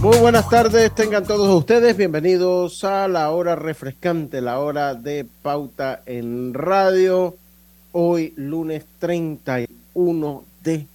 [0.00, 6.02] Muy buenas tardes, tengan todos ustedes bienvenidos a la hora refrescante, la hora de Pauta
[6.06, 7.36] en Radio.
[7.92, 10.86] Hoy lunes 31 de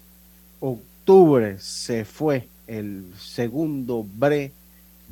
[0.62, 4.54] octubre se fue el segundo bre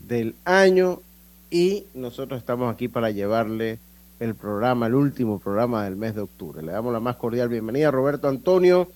[0.07, 1.01] del año
[1.49, 3.79] y nosotros estamos aquí para llevarle
[4.21, 6.63] el programa, el último programa del mes de octubre.
[6.63, 8.87] Le damos la más cordial bienvenida a Roberto Antonio,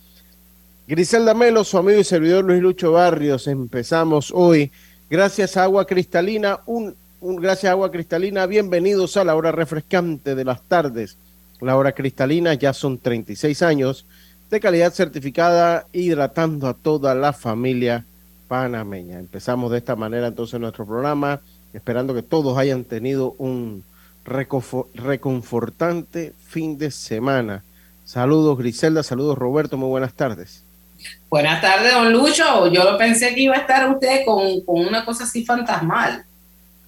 [0.88, 3.48] Griselda Melo, su amigo y servidor Luis Lucho Barrios.
[3.48, 4.72] Empezamos hoy.
[5.10, 10.36] Gracias a Agua Cristalina, un, un gracias a Agua Cristalina, bienvenidos a la hora refrescante
[10.36, 11.18] de las tardes.
[11.60, 14.06] La hora cristalina ya son 36 años
[14.52, 18.06] de calidad certificada, hidratando a toda la familia
[18.48, 19.18] panameña.
[19.18, 21.42] Empezamos de esta manera entonces nuestro programa,
[21.74, 23.84] esperando que todos hayan tenido un
[24.24, 27.64] reconfortante fin de semana.
[28.04, 30.65] Saludos Griselda, saludos Roberto, muy buenas tardes.
[31.30, 32.68] Buenas tardes, don Lucho.
[32.68, 36.26] Yo pensé que iba a estar usted con, con una cosa así fantasmal.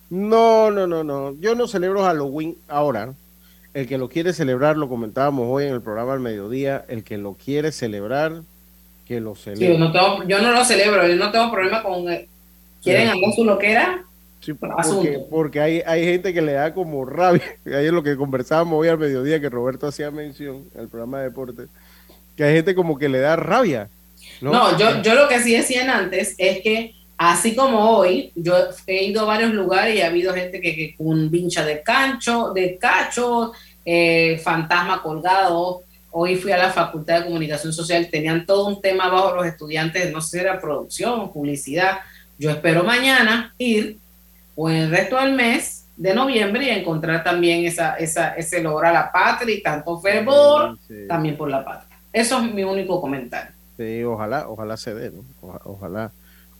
[0.09, 1.35] No, no, no, no.
[1.39, 3.13] Yo no celebro Halloween ahora.
[3.73, 7.17] El que lo quiere celebrar, lo comentábamos hoy en el programa al mediodía, el que
[7.17, 8.41] lo quiere celebrar,
[9.05, 9.75] que lo celebre.
[9.75, 12.09] Sí, no tengo, yo no lo celebro, yo no tengo problema con...
[12.09, 12.27] Eh,
[12.81, 14.03] ¿Quieren andar su loquera?
[14.39, 17.43] Sí, porque, porque hay, hay gente que le da como rabia.
[17.65, 21.25] Ahí es lo que conversábamos hoy al mediodía, que Roberto hacía mención, el programa de
[21.25, 21.63] deporte,
[22.35, 23.89] que hay gente como que le da rabia.
[24.41, 29.05] No, yo, yo lo que sí decían antes es que así como hoy, yo he
[29.05, 32.77] ido a varios lugares y ha habido gente que, que con vincha de cancho, de
[32.77, 33.53] cacho,
[33.83, 35.83] eh, fantasma colgado.
[36.11, 40.11] Hoy fui a la Facultad de Comunicación Social, tenían todo un tema abajo los estudiantes,
[40.11, 41.99] no sé si era producción, publicidad.
[42.37, 43.97] Yo espero mañana ir
[44.55, 48.87] o en el resto del mes de noviembre y encontrar también esa, esa, ese logro
[48.87, 50.77] a la patria y tanto fervor
[51.07, 51.97] también por la patria.
[52.13, 53.56] Eso es mi único comentario.
[53.77, 55.23] Sí, ojalá, ojalá se dé, ¿no?
[55.63, 56.11] Ojalá,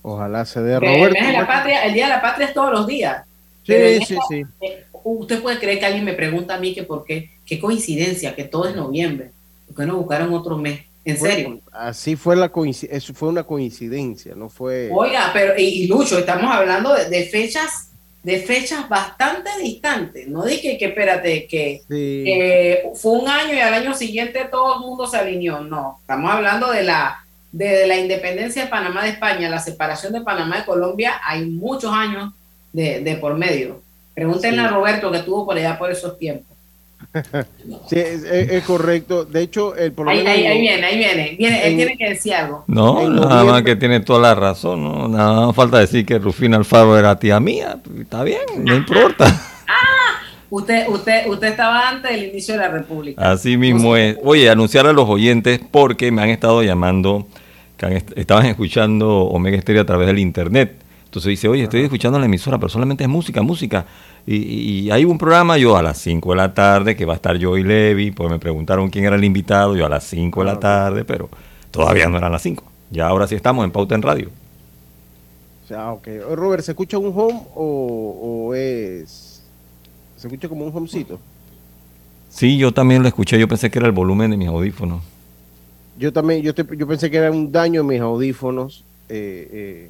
[0.04, 0.80] ojalá se dé.
[0.80, 3.26] Roberto, el, la patria, el Día de la Patria es todos los días.
[3.64, 4.46] Sí, sí, sí.
[4.62, 8.36] Eh, usted puede creer que alguien me pregunta a mí que por qué, qué coincidencia,
[8.36, 9.32] que todo es noviembre,
[9.66, 10.82] ¿por qué no buscaron otro mes?
[11.08, 11.62] ¿En serio?
[11.72, 12.52] Así fue la
[12.92, 14.90] eso fue una coincidencia, no fue.
[14.92, 17.87] Oiga, pero y, Lucho, estamos hablando de, fechas,
[18.28, 20.28] de fechas bastante distantes.
[20.28, 24.82] No dije que, espérate, que, que, fue un año y al año siguiente todo el
[24.82, 25.62] mundo se alineó.
[25.62, 27.24] No, estamos hablando de la
[27.54, 31.94] de la independencia de Panamá de España, la separación de Panamá de Colombia, hay muchos
[31.94, 32.34] años
[32.74, 33.82] de, por medio.
[34.14, 36.57] Pregúntenle a Roberto que estuvo por allá por esos tiempos.
[37.88, 39.26] Sí, es, correcto.
[39.26, 40.30] De hecho, el problema.
[40.30, 41.36] Ahí, ahí, viene, ahí viene.
[41.38, 42.64] viene él tiene que decir algo.
[42.68, 44.84] No, nada más que tiene toda la razón.
[44.84, 45.08] ¿no?
[45.08, 47.80] Nada más falta decir que Rufina Alfaro era tía mía.
[48.00, 49.26] Está bien, no importa.
[49.70, 53.32] Ah, usted, usted, usted estaba antes del inicio de la República.
[53.32, 54.18] Así mismo es.
[54.24, 57.28] Oye, anunciar a los oyentes porque me han estado llamando,
[57.76, 62.26] que estaban escuchando Omega Estéreo a través del internet entonces dice, oye, estoy escuchando la
[62.26, 63.86] emisora, pero solamente es música, música.
[64.26, 67.38] Y, hay un programa yo a las 5 de la tarde que va a estar
[67.38, 70.46] yo y Levi, pues me preguntaron quién era el invitado, yo a las 5 de
[70.46, 71.30] la tarde, pero
[71.72, 72.62] todavía no eran las 5.
[72.92, 74.30] Ya ahora sí estamos en Pauta en Radio.
[75.64, 76.08] O sea, ok.
[76.36, 79.44] Robert, ¿se escucha un home o, es...
[80.18, 81.20] ¿Se escucha como un homecito?
[82.30, 85.04] Sí, yo también lo escuché, yo pensé que era el volumen de mis audífonos.
[85.98, 88.84] Yo también, yo, yo pensé que era un daño en mis audífonos.
[89.08, 89.90] Eh, eh,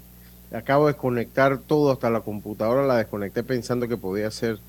[0.51, 4.59] acabo de desconectar todo hasta la computadora, la desconecté pensando que podía ser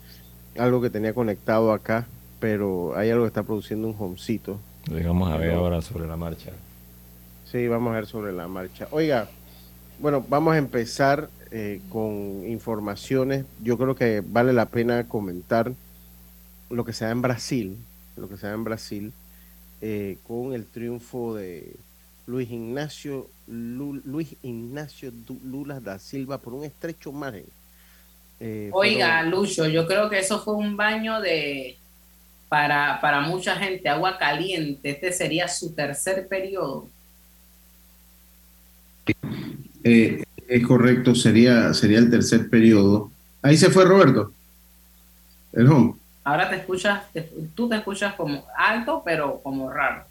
[0.58, 2.06] algo que tenía conectado acá,
[2.40, 4.58] pero hay algo que está produciendo un homecito.
[4.90, 6.50] Vamos a ver ahora sobre la marcha.
[7.50, 8.88] Sí, vamos a ver sobre la marcha.
[8.90, 9.28] Oiga,
[10.00, 13.44] bueno, vamos a empezar eh, con informaciones.
[13.62, 15.72] Yo creo que vale la pena comentar
[16.70, 17.76] lo que se da en Brasil,
[18.16, 19.12] lo que se da en Brasil,
[19.80, 21.76] eh, con el triunfo de
[22.28, 25.10] Luis Ignacio Luis Ignacio
[25.44, 27.46] Lula da Silva por un estrecho margen.
[28.38, 31.76] Eh, Oiga, Lucho, yo creo que eso fue un baño de
[32.50, 34.90] para, para mucha gente, agua caliente.
[34.90, 36.86] Este sería su tercer periodo.
[39.82, 43.10] Eh, es correcto, sería, sería el tercer periodo.
[43.40, 44.32] Ahí se fue Roberto.
[45.52, 45.94] El home.
[46.24, 47.04] Ahora te escuchas,
[47.54, 50.04] tú te escuchas como alto, pero como raro.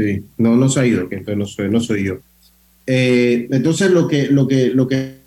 [0.00, 2.20] Sí, no, no se ha ido, que no soy, no soy yo.
[2.86, 5.20] Eh, entonces lo que, lo que, lo que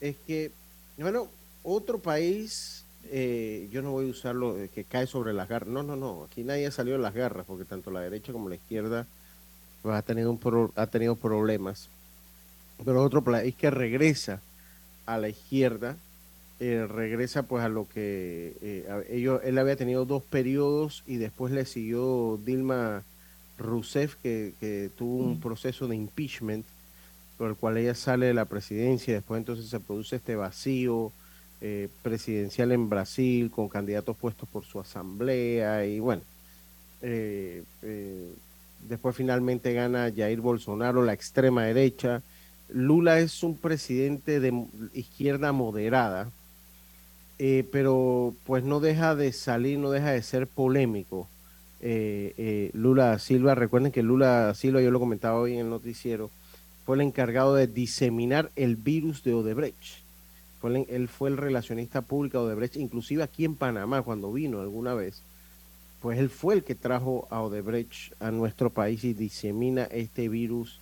[0.00, 0.52] es que,
[0.96, 1.26] bueno,
[1.64, 5.70] otro país, eh, yo no voy a usarlo, que cae sobre las garras.
[5.70, 8.48] No, no, no, aquí nadie ha salido de las garras, porque tanto la derecha como
[8.48, 9.08] la izquierda
[9.82, 11.88] pues, ha, tenido un ha tenido problemas.
[12.84, 14.40] Pero otro país que regresa
[15.04, 15.96] a la izquierda,
[16.60, 21.64] eh, regresa pues a lo que ellos, él había tenido dos periodos y después le
[21.64, 23.02] siguió Dilma
[23.58, 26.64] Rousseff, que, que tuvo un proceso de impeachment
[27.36, 31.12] por el cual ella sale de la presidencia después entonces se produce este vacío
[31.60, 36.22] eh, presidencial en Brasil con candidatos puestos por su asamblea y bueno,
[37.02, 38.32] eh, eh,
[38.88, 42.22] después finalmente gana Jair Bolsonaro, la extrema derecha.
[42.68, 46.30] Lula es un presidente de izquierda moderada,
[47.72, 51.28] pero pues no deja de salir, no deja de ser polémico.
[51.80, 56.30] Lula Silva, recuerden que Lula Silva, yo lo comentaba hoy en el noticiero,
[56.84, 60.02] fue el encargado de diseminar el virus de Odebrecht.
[60.60, 64.94] Fue él fue el relacionista público de Odebrecht, inclusive aquí en Panamá, cuando vino alguna
[64.94, 65.22] vez,
[66.02, 70.80] pues él fue el que trajo a Odebrecht a nuestro país y disemina este virus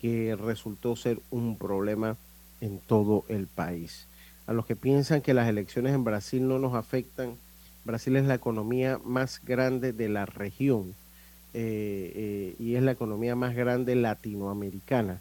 [0.00, 2.16] que resultó ser un problema
[2.60, 4.06] en todo el país.
[4.46, 7.36] A los que piensan que las elecciones en Brasil no nos afectan,
[7.84, 10.94] Brasil es la economía más grande de la región
[11.52, 15.20] eh, eh, y es la economía más grande latinoamericana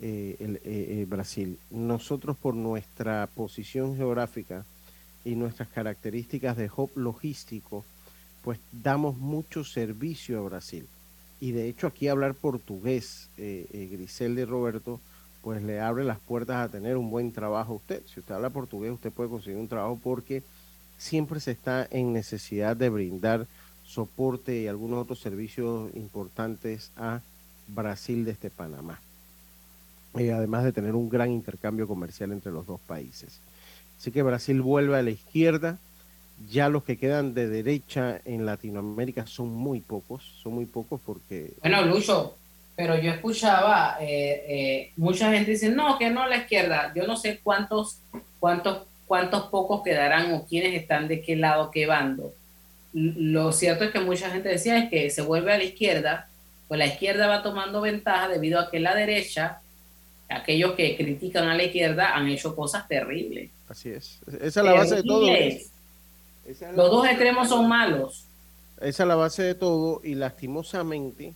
[0.00, 1.58] eh, el, Brasil.
[1.70, 4.64] Nosotros por nuestra posición geográfica
[5.24, 7.84] y nuestras características de hub logístico,
[8.44, 10.86] pues damos mucho servicio a Brasil.
[11.40, 15.00] Y de hecho aquí hablar portugués, Griselda y Roberto,
[15.42, 18.02] pues le abre las puertas a tener un buen trabajo a usted.
[18.06, 20.42] Si usted habla portugués, usted puede conseguir un trabajo porque
[20.98, 23.46] siempre se está en necesidad de brindar
[23.86, 27.20] soporte y algunos otros servicios importantes a
[27.68, 29.00] Brasil desde Panamá.
[30.18, 33.40] Eh, además de tener un gran intercambio comercial entre los dos países.
[33.98, 35.78] Así que Brasil vuelve a la izquierda,
[36.50, 41.52] ya los que quedan de derecha en Latinoamérica son muy pocos, son muy pocos porque...
[41.60, 42.36] Bueno, Lucho,
[42.76, 47.06] pero yo escuchaba, eh, eh, mucha gente dice, no, que no a la izquierda, yo
[47.06, 47.98] no sé cuántos,
[48.38, 52.32] cuántos, cuántos pocos quedarán o quiénes están de qué lado, qué bando.
[52.92, 56.28] Lo cierto es que mucha gente decía es que se vuelve a la izquierda,
[56.68, 59.60] pues la izquierda va tomando ventaja debido a que la derecha
[60.28, 63.50] aquellos que critican a la izquierda han hecho cosas terribles.
[63.68, 64.20] Así es.
[64.40, 65.26] Esa es la base de todo.
[66.76, 68.24] Los dos extremos son malos.
[68.80, 71.34] Esa es la base de todo y lastimosamente,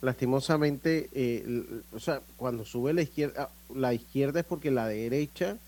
[0.00, 5.58] lastimosamente, eh, o sea, cuando sube la izquierda, la izquierda es porque la derecha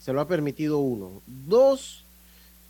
[0.00, 1.22] se lo ha permitido uno.
[1.26, 2.04] Dos,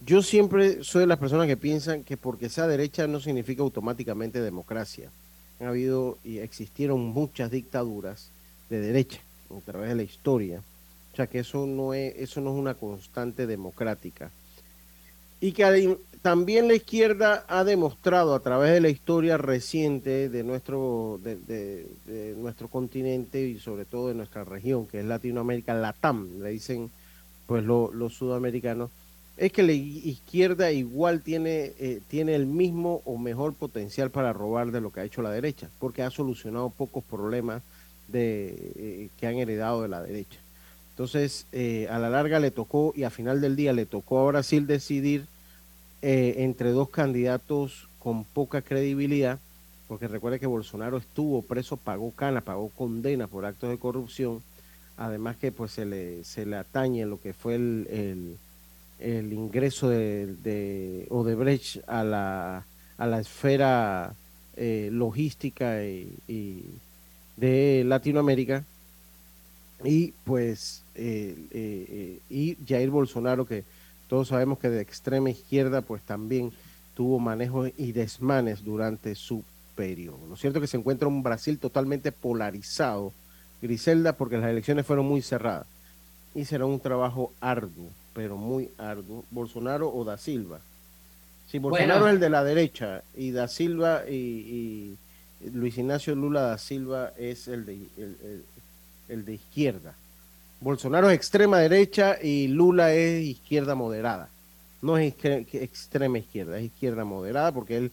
[0.05, 4.41] yo siempre soy de las personas que piensan que porque sea derecha no significa automáticamente
[4.41, 5.11] democracia.
[5.61, 8.31] Han habido y existieron muchas dictaduras
[8.69, 9.21] de derecha
[9.57, 10.63] a través de la historia.
[11.13, 14.31] O sea que eso no es, eso no es una constante democrática.
[15.41, 21.19] Y que también la izquierda ha demostrado a través de la historia reciente de nuestro,
[21.23, 21.87] de,
[22.37, 26.91] nuestro continente y sobre todo de nuestra región, que es Latinoamérica, LATAM, le dicen
[27.51, 28.91] pues los sudamericanos,
[29.37, 34.71] es que la izquierda igual tiene, eh, tiene el mismo o mejor potencial para robar
[34.71, 37.61] de lo que ha hecho la derecha, porque ha solucionado pocos problemas
[38.07, 40.39] de, eh, que han heredado de la derecha.
[40.91, 44.31] Entonces, eh, a la larga le tocó y a final del día le tocó a
[44.31, 45.27] Brasil decidir
[46.03, 49.41] eh, entre dos candidatos con poca credibilidad,
[49.89, 54.41] porque recuerde que Bolsonaro estuvo preso, pagó cana, pagó condena por actos de corrupción,
[55.01, 58.37] además que pues se le, se le atañe lo que fue el,
[59.01, 62.65] el, ingreso de, de, Odebrecht a la,
[62.97, 64.15] a la esfera
[64.57, 66.65] logística y
[67.37, 68.65] de Latinoamérica
[69.85, 73.65] y pues eh, eh, eh, y Jair Bolsonaro que
[74.09, 76.53] todos sabemos que de extrema izquierda pues también
[76.95, 79.43] tuvo manejos y desmanes durante su
[79.75, 80.19] periodo.
[80.29, 83.13] Lo cierto es que se encuentra un Brasil totalmente polarizado,
[83.63, 85.67] Griselda, porque las elecciones fueron muy cerradas
[86.35, 89.25] y será un trabajo arduo, pero muy arduo.
[89.31, 90.61] Bolsonaro o Da Silva.
[91.49, 94.97] Si Bolsonaro es el de la derecha y Da Silva y
[95.53, 97.79] Luis Ignacio Lula da Silva es el de,
[99.09, 99.95] el, de izquierda.
[100.61, 104.29] Bolsonaro es extrema derecha y Lula es izquierda moderada.
[104.83, 107.93] No es extrema izquierda, es izquierda moderada porque él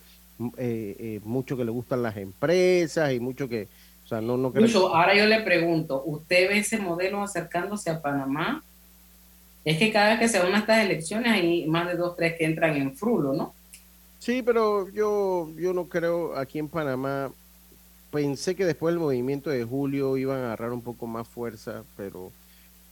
[0.57, 3.67] eh, eh, mucho que le gustan las empresas y mucho que,
[4.08, 4.54] o sea, no, no
[4.94, 8.64] ahora yo le pregunto, ¿usted ve ese modelo acercándose a Panamá?
[9.66, 12.36] Es que cada vez que se van a estas elecciones hay más de dos, tres
[12.38, 13.54] que entran en frulo, ¿no?
[14.18, 17.34] Sí, pero yo, yo no creo aquí en Panamá,
[18.10, 22.32] pensé que después del movimiento de julio iban a agarrar un poco más fuerza, pero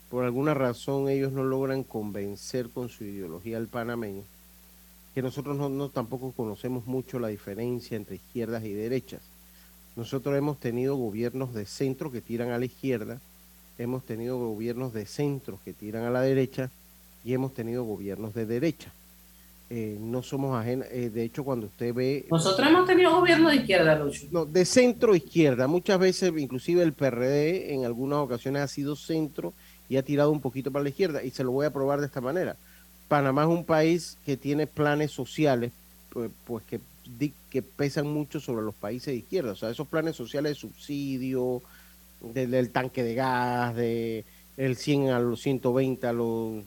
[0.10, 4.24] por alguna razón ellos no logran convencer con su ideología al panameño,
[5.14, 9.22] que nosotros no, no tampoco conocemos mucho la diferencia entre izquierdas y derechas.
[9.96, 13.20] Nosotros hemos tenido gobiernos de centro que tiran a la izquierda,
[13.78, 16.70] hemos tenido gobiernos de centro que tiran a la derecha
[17.24, 18.92] y hemos tenido gobiernos de derecha.
[19.70, 22.26] Eh, no somos ajenos, eh, de hecho cuando usted ve...
[22.30, 24.28] Nosotros hemos tenido gobierno de izquierda, Lucho.
[24.32, 29.54] No, de centro izquierda, muchas veces inclusive el PRD en algunas ocasiones ha sido centro
[29.90, 32.06] y ha tirado un poquito para la izquierda y se lo voy a probar de
[32.06, 32.58] esta manera.
[33.08, 35.72] Panamá es un país que tiene planes sociales
[36.12, 36.80] pues, pues que,
[37.50, 41.62] que pesan mucho sobre los países de izquierda, o sea, esos planes sociales de subsidio,
[42.22, 44.26] del, tanque de gas, de
[44.58, 46.64] el 100 a los 120 a los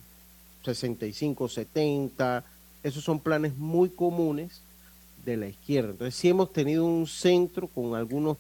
[0.65, 2.45] 65, 70,
[2.83, 4.61] esos son planes muy comunes
[5.25, 5.91] de la izquierda.
[5.91, 8.37] Entonces, sí hemos tenido un centro con algunos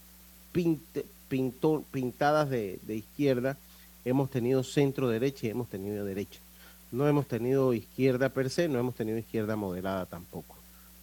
[0.52, 3.56] pintor, pintadas de, de, izquierda,
[4.04, 6.40] hemos tenido centro derecha y hemos tenido derecha.
[6.90, 10.57] No hemos tenido izquierda per se, no hemos tenido izquierda moderada tampoco.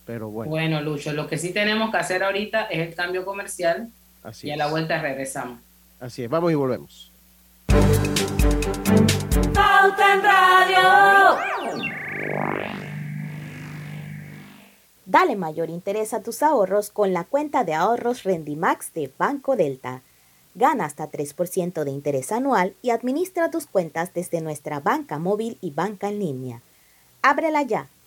[0.06, 0.50] Pero bueno.
[0.50, 3.90] Bueno, Lucho, lo que sí tenemos que hacer ahorita es el cambio comercial
[4.24, 5.60] Así y a la vuelta regresamos.
[6.00, 7.12] Así es, vamos y volvemos.
[9.54, 11.36] Pauta en Radio.
[15.06, 20.02] Dale mayor interés a tus ahorros con la cuenta de ahorros Rendimax de Banco Delta.
[20.56, 25.72] Gana hasta 3% de interés anual y administra tus cuentas desde nuestra banca móvil y
[25.72, 26.62] banca en línea.
[27.22, 27.88] Ábrela ya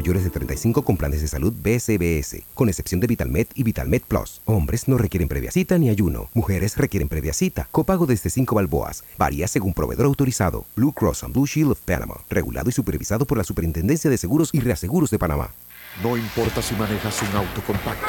[0.00, 4.40] mayores de 35 con planes de salud BCBS, con excepción de VitalMed y VitalMed Plus.
[4.46, 6.30] Hombres no requieren previa cita ni ayuno.
[6.32, 7.68] Mujeres requieren previa cita.
[7.70, 9.04] Copago desde 5 balboas.
[9.18, 10.64] Varía según proveedor autorizado.
[10.74, 12.14] Blue Cross and Blue Shield of Panama.
[12.30, 15.50] Regulado y supervisado por la Superintendencia de Seguros y Reaseguros de Panamá.
[16.02, 18.06] No importa si manejas un auto compacto,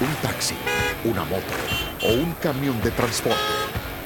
[0.00, 0.56] un taxi,
[1.04, 1.54] una moto
[2.02, 3.77] o un camión de transporte.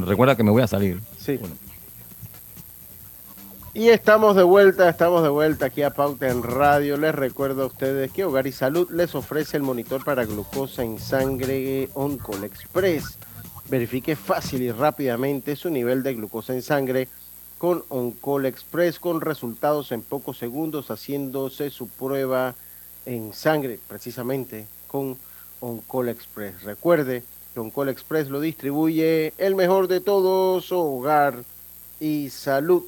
[0.00, 1.00] Recuerda que me voy a salir.
[1.18, 1.38] Sí.
[3.74, 6.96] Y estamos de vuelta, estamos de vuelta aquí a Pauta en Radio.
[6.96, 10.98] Les recuerdo a ustedes que Hogar y Salud les ofrece el monitor para glucosa en
[10.98, 13.18] sangre OnCall Express.
[13.68, 17.08] Verifique fácil y rápidamente su nivel de glucosa en sangre
[17.56, 22.54] con OnCall Express con resultados en pocos segundos haciéndose su prueba
[23.06, 25.16] en sangre precisamente con
[25.60, 26.62] OnCall Express.
[26.62, 27.22] Recuerde
[27.54, 31.44] Call Express lo distribuye el mejor de todos, hogar
[32.00, 32.84] y salud.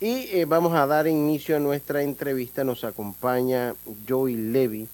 [0.00, 2.64] Y eh, vamos a dar inicio a nuestra entrevista.
[2.64, 3.74] Nos acompaña
[4.08, 4.88] Joey Levy,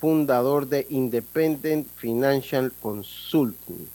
[0.00, 3.86] fundador de Independent Financial Consulting.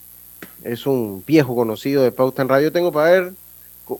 [0.63, 2.71] Es un viejo conocido de Pauta en Radio.
[2.71, 3.33] Tengo para ver,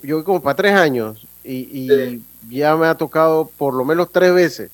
[0.03, 4.33] yo como para tres años y, y ya me ha tocado por lo menos tres
[4.33, 4.71] veces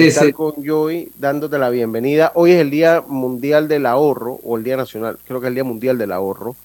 [0.00, 2.32] sí, estar con Joey dándote la bienvenida.
[2.34, 5.54] Hoy es el Día Mundial del Ahorro, o el Día Nacional, creo que es el
[5.54, 6.56] Día Mundial del Ahorro.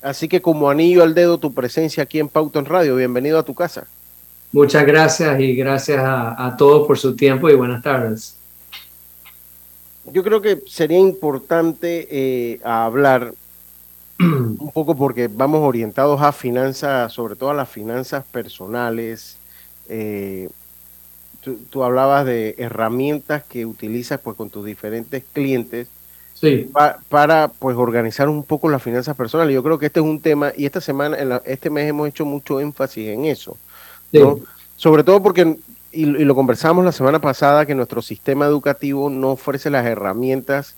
[0.00, 3.44] Así que como anillo al dedo tu presencia aquí en Pauta en Radio, bienvenido a
[3.44, 3.86] tu casa.
[4.50, 8.36] Muchas gracias y gracias a, todos por su tiempo y buenas tardes.
[10.12, 13.32] Yo creo que sería importante eh, hablar
[14.18, 19.36] un poco porque vamos orientados a finanzas, sobre todo a las finanzas personales,
[19.88, 20.48] eh,
[21.42, 25.88] tú, hablabas de herramientas que utilizas pues con tus diferentes clientes
[27.08, 29.54] para pues organizar un poco las finanzas personales.
[29.54, 32.24] Yo creo que este es un tema y esta semana, en este mes hemos hecho
[32.24, 33.56] mucho énfasis en eso,
[34.76, 35.58] Sobre todo porque,
[35.92, 40.74] y, lo conversamos la semana pasada, que nuestro sistema educativo no ofrece las herramientas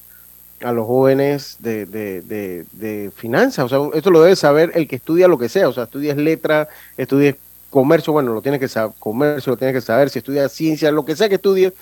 [0.62, 2.22] a los jóvenes de, de,
[2.72, 3.64] de, finanzas.
[3.64, 5.68] O sea, esto lo debe saber el que estudia lo que sea.
[5.68, 7.36] O sea, estudias letra, estudias
[7.74, 11.04] comercio, bueno, lo tienes que saber, comercio lo tienes que saber, si estudias ciencia, lo
[11.04, 11.72] que sea que estudies,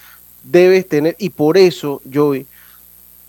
[0.43, 2.33] debes tener, y por eso, yo,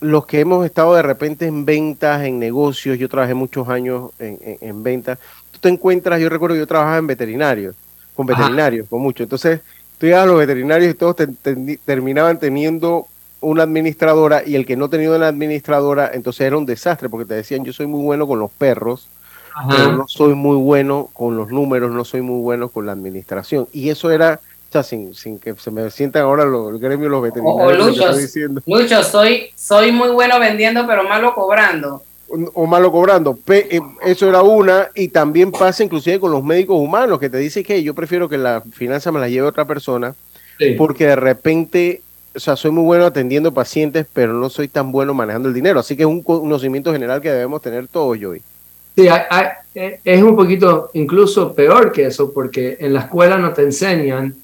[0.00, 4.38] los que hemos estado de repente en ventas, en negocios, yo trabajé muchos años en,
[4.62, 5.18] en, ventas,
[5.50, 7.76] tú te encuentras, yo recuerdo que yo trabajaba en veterinarios,
[8.16, 9.60] con veterinarios, con mucho, entonces
[9.98, 11.16] tú ibas a los veterinarios y todos
[11.84, 13.08] terminaban teniendo
[13.42, 17.34] una administradora y el que no tenía una administradora, entonces era un desastre porque te
[17.34, 19.06] decían, yo soy muy bueno con los perros,
[19.68, 23.68] pero no soy muy bueno con los números, no soy muy bueno con la administración.
[23.72, 27.08] Y eso era, o sea, sin, sin que se me sientan ahora los, el gremio
[27.08, 28.00] los veterinarios.
[28.00, 28.62] O, diciendo.
[28.66, 32.02] Lucho, soy, soy muy bueno vendiendo, pero malo cobrando.
[32.54, 33.38] O, malo cobrando.
[33.48, 37.62] Eh, eso era una, y también pasa inclusive con los médicos humanos, que te dicen
[37.62, 40.14] que yo prefiero que la finanza me la lleve otra persona,
[40.76, 42.00] porque de repente
[42.36, 45.78] o sea, soy muy bueno atendiendo pacientes, pero no soy tan bueno manejando el dinero.
[45.78, 48.42] Así que es un conocimiento general que debemos tener todos, Joey.
[48.96, 49.08] Sí,
[49.74, 54.34] eh, es un poquito incluso peor que eso, porque en la escuela no te enseñan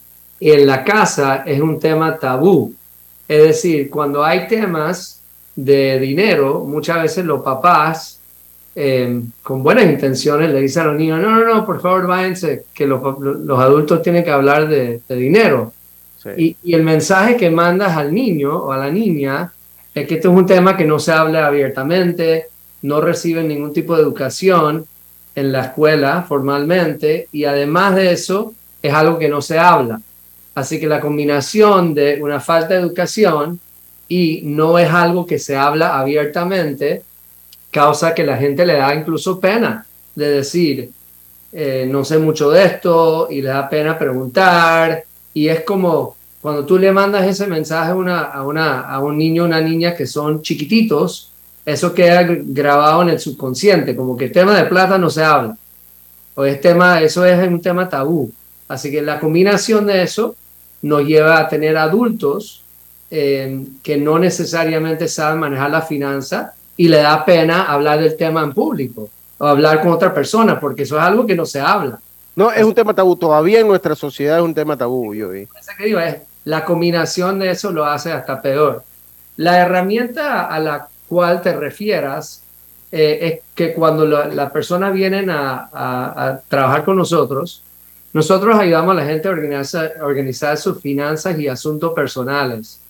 [0.41, 2.75] y en la casa es un tema tabú.
[3.29, 5.21] Es decir, cuando hay temas
[5.55, 8.19] de dinero, muchas veces los papás,
[8.75, 12.65] eh, con buenas intenciones, le dicen a los niños, no, no, no, por favor, váyanse,
[12.75, 15.73] que los, adultos tienen que hablar de, dinero.
[16.37, 19.51] Y, y, el mensaje que mandas al niño o a la niña
[19.95, 22.50] es que esto es un tema que no se habla abiertamente,
[22.83, 24.87] no reciben ningún tipo de educación
[25.35, 30.01] en la escuela formalmente y además de eso es algo que no se habla.
[30.55, 33.61] Así que la combinación de una falta de educación
[34.09, 37.03] y no es algo que se habla abiertamente
[37.71, 40.91] causa que la gente le da incluso pena de decir,
[41.53, 46.65] eh, no sé mucho de esto y le da pena preguntar y es como cuando
[46.65, 49.95] tú le mandas ese mensaje a, una, a, una, a un niño o una niña
[49.95, 51.30] que son chiquititos,
[51.73, 55.57] eso queda grabado en el subconsciente, como que el tema de plata no se habla.
[56.35, 58.33] O es tema, eso es un tema tabú.
[58.69, 60.37] Así que la combinación de eso
[60.83, 62.63] nos lleva a tener adultos
[63.11, 68.43] eh, que no necesariamente saben manejar la finanza y le da pena hablar del tema
[68.43, 71.99] en público o hablar con otra persona, porque eso es algo que no se habla.
[72.37, 73.17] No, es un tema tabú.
[73.17, 75.49] Todavía en nuestra sociedad es un tema tabú, yo vi.
[76.45, 78.85] la combinación de eso lo hace hasta peor.
[79.37, 82.45] La herramienta a la cual te refieras
[82.93, 87.63] eh, es que cuando las personas vienen a, trabajar con nosotros,
[88.13, 92.81] nosotros ayudamos a la gente a organizar, organizar sus finanzas y asuntos personales.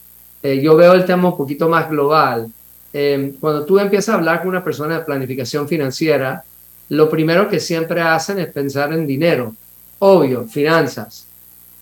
[0.43, 2.49] Eh, yo veo el tema un poquito más global.
[2.93, 6.45] Eh, cuando tú empiezas a hablar con una persona de planificación financiera,
[6.91, 9.55] lo primero que siempre hacen es pensar en dinero,
[9.99, 11.27] obvio, finanzas.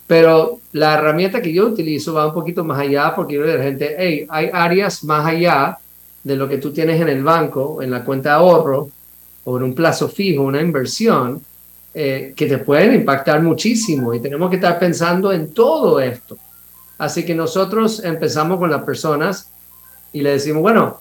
[0.07, 3.63] Pero la herramienta que yo utilizo va un poquito más allá porque yo a la
[3.63, 5.77] gente, hey, hay áreas más allá
[6.29, 8.87] de lo que tú tienes en el banco, en la cuenta de ahorro
[9.45, 11.41] o en un plazo fijo, una inversión,
[11.91, 16.37] eh, que te pueden impactar muchísimo y tenemos que estar pensando en todo esto.
[16.99, 19.49] Así que nosotros empezamos con las personas
[20.13, 20.99] y le decimos, bueno,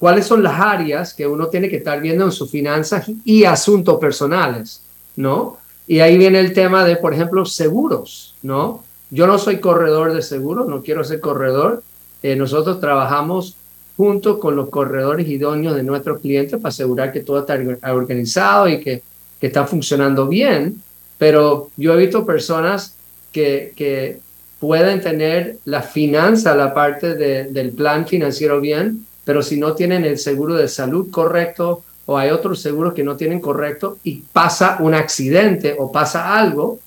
[0.00, 4.00] ¿cuáles son las áreas que uno tiene que estar viendo en sus finanzas y asuntos
[4.00, 4.82] personales?
[5.14, 5.58] ¿No?
[5.86, 8.82] Y ahí viene el tema de, por ejemplo, seguros, ¿no?
[9.10, 11.84] Yo no soy corredor de seguros, no quiero ser corredor.
[12.22, 13.56] Eh, nosotros trabajamos
[14.00, 17.58] junto con los corredores idóneos de nuestros clientes para asegurar que todo está
[17.92, 19.02] organizado y que,
[19.38, 20.80] que está funcionando bien.
[21.18, 22.94] Pero yo he visto personas
[23.30, 24.20] que, que
[24.58, 30.06] pueden tener la finanza, la parte de, del plan financiero bien, pero si no tienen
[30.06, 34.78] el seguro de salud correcto o hay otros seguros que no tienen correcto y pasa
[34.80, 36.78] un accidente o pasa algo,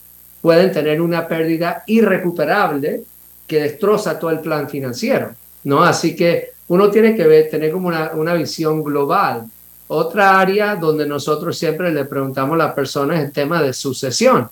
[0.42, 3.04] pueden tener una pérdida irrecuperable
[3.46, 5.84] que destroza todo el plan financiero, ¿no?
[5.84, 9.46] Así que uno tiene que ver, tener como una, una visión global.
[9.90, 14.50] Otra área donde nosotros siempre le preguntamos a las personas es el tema de sucesión.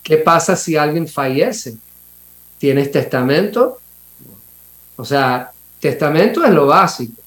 [0.00, 1.76] ¿Qué pasa si alguien fallece?
[2.58, 3.78] ¿Tienes testamento?
[4.94, 7.20] O sea, testamento es lo básico.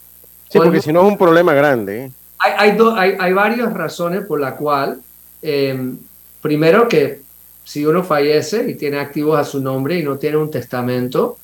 [0.50, 2.06] Sí, porque si no es un problema grande.
[2.06, 2.12] ¿eh?
[2.40, 5.02] hay, hay, hay, varias razones por la cual,
[5.42, 5.98] em,
[6.42, 7.24] primero que
[7.66, 11.38] si uno fallece y tiene activos a su nombre y no tiene un testamento,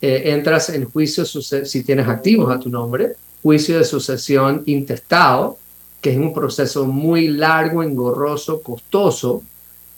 [0.00, 5.58] eh, entras en juicio si tienes activos a tu nombre, juicio de sucesión intestado,
[6.00, 9.42] que es un proceso muy largo, engorroso, costoso,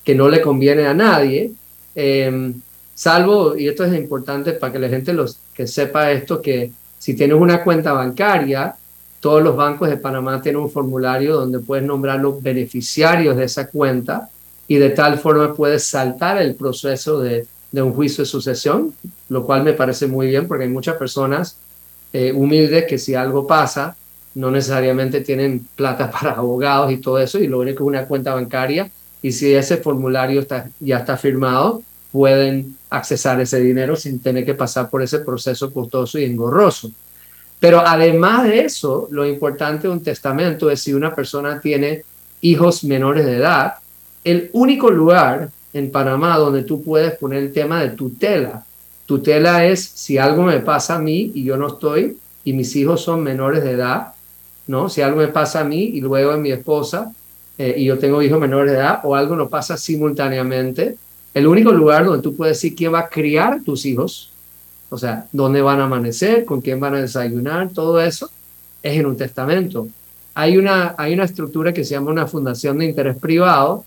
[0.02, 1.52] que no le conviene a nadie,
[1.94, 2.54] em,
[2.94, 7.14] salvo, y esto es importante para que la gente los, que sepa esto, que si
[7.14, 8.74] tienes una cuenta bancaria,
[9.20, 13.68] todos los bancos de Panamá tienen un formulario donde puedes nombrar los beneficiarios de esa
[13.68, 14.30] cuenta
[14.66, 18.92] y de tal forma puedes saltar el proceso de, un juicio de sucesión,
[19.28, 21.56] lo cual me parece muy bien porque hay muchas personas
[22.12, 23.96] eh, humildes que si algo pasa,
[24.34, 28.34] no necesariamente tienen plata para abogados y todo eso, y lo único es una cuenta
[28.34, 28.90] bancaria,
[29.22, 34.54] y si ese formulario está, ya está firmado, pueden accesar ese dinero sin tener que
[34.54, 36.90] pasar por ese proceso costoso y engorroso.
[37.60, 42.02] Pero además de eso, lo importante de un testamento es si una persona tiene
[42.40, 43.74] hijos menores de edad,
[44.24, 48.64] el único lugar en Panamá donde tú puedes poner el tema de tutela.
[49.06, 53.02] Tutela es si algo me pasa a mí y yo no estoy y mis hijos
[53.02, 54.14] son menores de edad,
[54.66, 54.88] ¿no?
[54.88, 57.12] Si algo me pasa a mí y luego a mi esposa
[57.58, 60.96] eh, y yo tengo hijos menores de edad o algo no pasa simultáneamente,
[61.34, 64.30] el único lugar donde tú puedes decir quién va a criar tus hijos
[64.90, 68.28] o sea, dónde van a amanecer, con quién van a desayunar, todo eso
[68.82, 69.88] es en un testamento.
[70.34, 73.84] Hay una, hay una estructura que se llama una fundación de interés privado,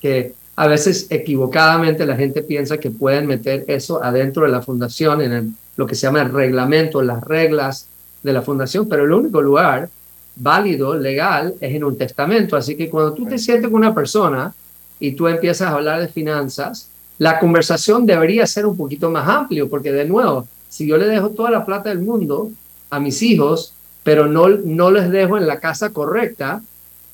[0.00, 5.22] que a veces equivocadamente la gente piensa que pueden meter eso adentro de la fundación,
[5.22, 7.86] en lo que se llama el reglamento, las reglas
[8.22, 9.88] de la fundación, pero el único lugar
[10.36, 12.56] válido, legal, es en un testamento.
[12.56, 14.54] Así que cuando tú te sientes con una persona
[15.00, 16.88] y tú empiezas a hablar de finanzas,
[17.18, 21.30] la conversación debería ser un poquito más amplio, porque de nuevo, si yo le dejo
[21.30, 22.50] toda la plata del mundo
[22.90, 26.62] a mis hijos, pero no, no les dejo en la casa correcta,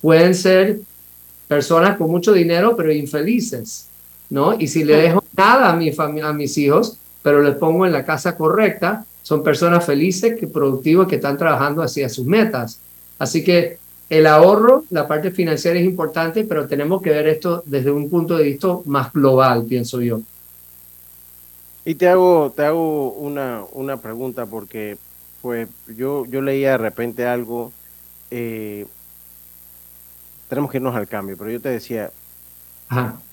[0.01, 0.81] pueden ser
[1.49, 3.89] personas con mucho dinero, pero infelices,
[4.31, 4.55] ¿no?
[4.59, 8.05] Y si le dejo nada a, mi a mis hijos, pero les pongo en la
[8.05, 12.81] casa correcta, son personas felices, que productivas, que están trabajando hacia sus metas.
[13.19, 17.91] Así que el ahorro, la parte financiera es importante, pero tenemos que ver esto desde
[17.91, 20.21] un punto de vista más global, pienso yo.
[21.85, 24.99] Y te hago, te hago una, una pregunta porque
[25.43, 27.73] pues yo, yo leía de repente algo,
[28.31, 28.87] eh,
[30.49, 32.11] tenemos que irnos al cambio, pero yo te decía,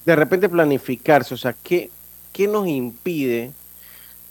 [0.06, 1.89] de repente planificarse, o sea, ¿qué,
[2.34, 3.51] ¿qué nos impide?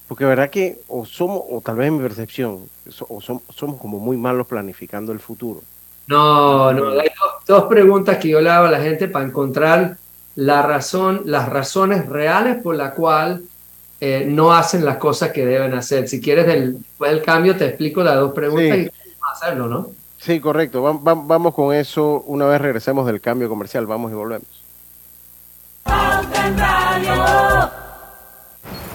[0.07, 2.69] Porque verdad que o somos, o tal vez en mi percepción,
[3.07, 5.61] o somos, somos como muy malos planificando el futuro.
[6.07, 7.09] No, no, hay
[7.47, 9.97] dos, preguntas que yo le hago a la gente para encontrar
[10.35, 13.41] la razón, las razones reales por la cual
[13.99, 16.07] eh, no hacen las cosas que deben hacer.
[16.07, 19.89] Si quieres del, del cambio, te explico las dos preguntas y cómo hacerlo, ¿no?
[20.25, 20.81] Sí, correcto.
[20.81, 23.85] vamos con eso una vez regresemos del cambio comercial.
[23.85, 24.47] Vamos y volvemos.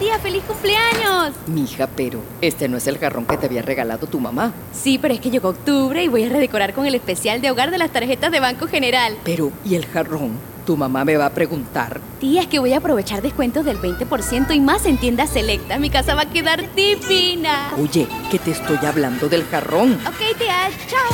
[0.01, 1.33] Tía, feliz cumpleaños.
[1.47, 4.53] Mija, pero este no es el jarrón que te había regalado tu mamá.
[4.73, 7.71] Sí, pero es que llegó octubre y voy a redecorar con el especial de hogar
[7.71, 9.17] de las tarjetas de Banco General.
[9.23, 10.33] Pero, ¿y el jarrón?
[10.71, 12.01] Tu mamá me va a preguntar.
[12.21, 15.81] Tía, es que voy a aprovechar descuentos del 20% y más en tiendas selecta.
[15.81, 17.73] Mi casa va a quedar divina.
[17.77, 19.95] Oye, que te estoy hablando del jarrón.
[20.07, 21.11] Ok, tía, chao.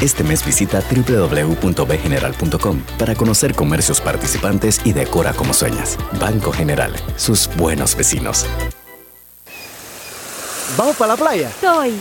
[0.00, 5.98] Este mes visita www.bgeneral.com para conocer comercios participantes y decora como sueñas.
[6.18, 8.46] Banco General, sus buenos vecinos.
[10.78, 11.50] ¿Vamos para la playa?
[11.50, 11.92] Estoy.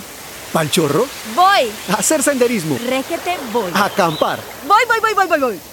[0.54, 1.06] ¿Pal chorro?
[1.36, 1.70] Voy.
[1.90, 2.78] A hacer senderismo.
[2.88, 3.72] Régete, voy.
[3.74, 4.40] A acampar.
[4.66, 5.73] Voy, voy, voy, voy, voy, voy.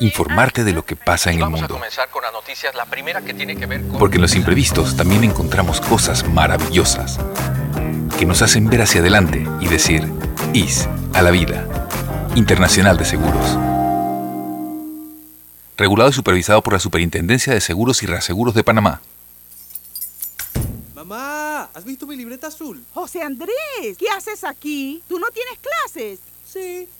[0.00, 1.74] Informarte de lo que pasa en el vamos a mundo.
[1.74, 3.98] comenzar con las noticias, la primera que tiene que ver con...
[3.98, 7.18] Porque en los imprevistos también encontramos cosas maravillosas
[8.16, 10.08] que nos hacen ver hacia adelante y decir,
[10.52, 11.66] IS a la vida.
[12.36, 13.58] Internacional de Seguros.
[15.76, 19.00] Regulado y supervisado por la Superintendencia de Seguros y Reaseguros de Panamá.
[20.94, 22.84] Mamá, ¿has visto mi libreta azul?
[22.94, 25.02] José Andrés, ¿qué haces aquí?
[25.08, 26.20] ¿Tú no tienes clases?
[26.44, 26.88] Sí,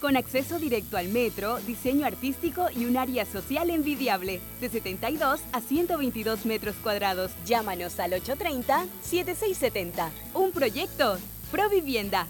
[0.00, 5.60] con acceso directo al metro, diseño artístico y un área social envidiable, de 72 a
[5.60, 7.32] 122 metros cuadrados.
[7.46, 10.10] Llámanos al 830-7670.
[10.34, 11.18] Un proyecto,
[11.50, 12.26] Provivienda.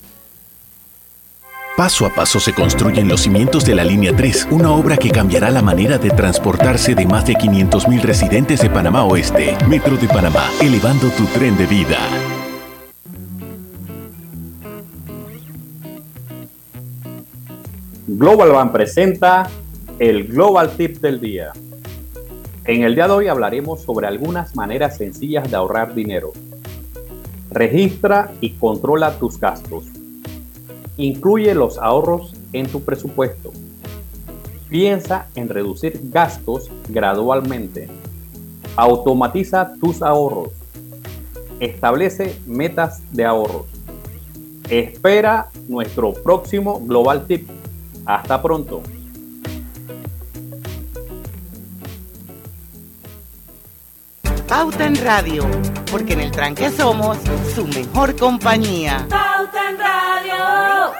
[1.76, 5.50] Paso a paso se construyen los cimientos de la Línea 3, una obra que cambiará
[5.50, 9.56] la manera de transportarse de más de 500.000 residentes de Panamá Oeste.
[9.68, 11.98] Metro de Panamá, elevando tu tren de vida.
[18.18, 19.46] Global Bank presenta
[19.98, 21.52] el Global Tip del día.
[22.64, 26.32] En el día de hoy hablaremos sobre algunas maneras sencillas de ahorrar dinero.
[27.50, 29.84] Registra y controla tus gastos.
[30.96, 33.52] Incluye los ahorros en tu presupuesto.
[34.70, 37.86] Piensa en reducir gastos gradualmente.
[38.76, 40.52] Automatiza tus ahorros.
[41.60, 43.66] Establece metas de ahorros.
[44.70, 47.55] Espera nuestro próximo Global Tip.
[48.06, 48.82] Hasta pronto.
[54.48, 55.44] Pauta en Radio,
[55.90, 57.18] porque en el tranque somos
[57.54, 59.06] su mejor compañía.
[59.10, 60.92] Pauta en Radio.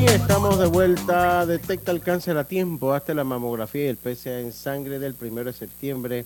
[0.00, 1.44] Y estamos de vuelta.
[1.44, 2.94] Detecta el cáncer a tiempo.
[2.94, 6.24] Hazte la mamografía y el PSA en sangre del 1 de septiembre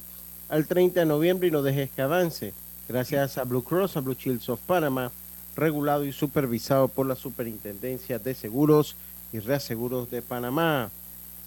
[0.48, 2.54] al 30 de noviembre y no dejes que avance.
[2.88, 5.10] Gracias a Blue Cross, a Blue Shields of Panama,
[5.58, 8.94] regulado y supervisado por la Superintendencia de Seguros
[9.32, 10.90] y Reaseguros de Panamá.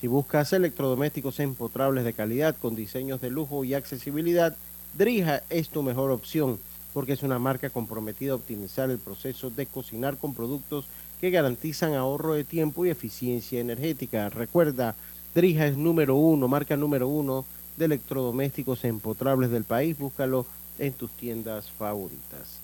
[0.02, 4.56] Si buscas electrodomésticos empotrables de calidad con diseños de lujo y accesibilidad,
[4.98, 6.60] Drija es tu mejor opción
[6.94, 10.86] porque es una marca comprometida a optimizar el proceso de cocinar con productos
[11.22, 14.28] que garantizan ahorro de tiempo y eficiencia energética.
[14.28, 14.96] Recuerda,
[15.34, 17.46] Drija es número uno, marca número uno
[17.78, 19.98] de electrodomésticos empotrables del país.
[19.98, 20.46] Búscalo
[20.80, 22.60] en tus tiendas favoritas.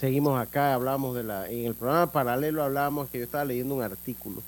[0.00, 3.82] Seguimos acá, hablamos de la, en el programa paralelo hablábamos que yo estaba leyendo un
[3.82, 4.42] artículo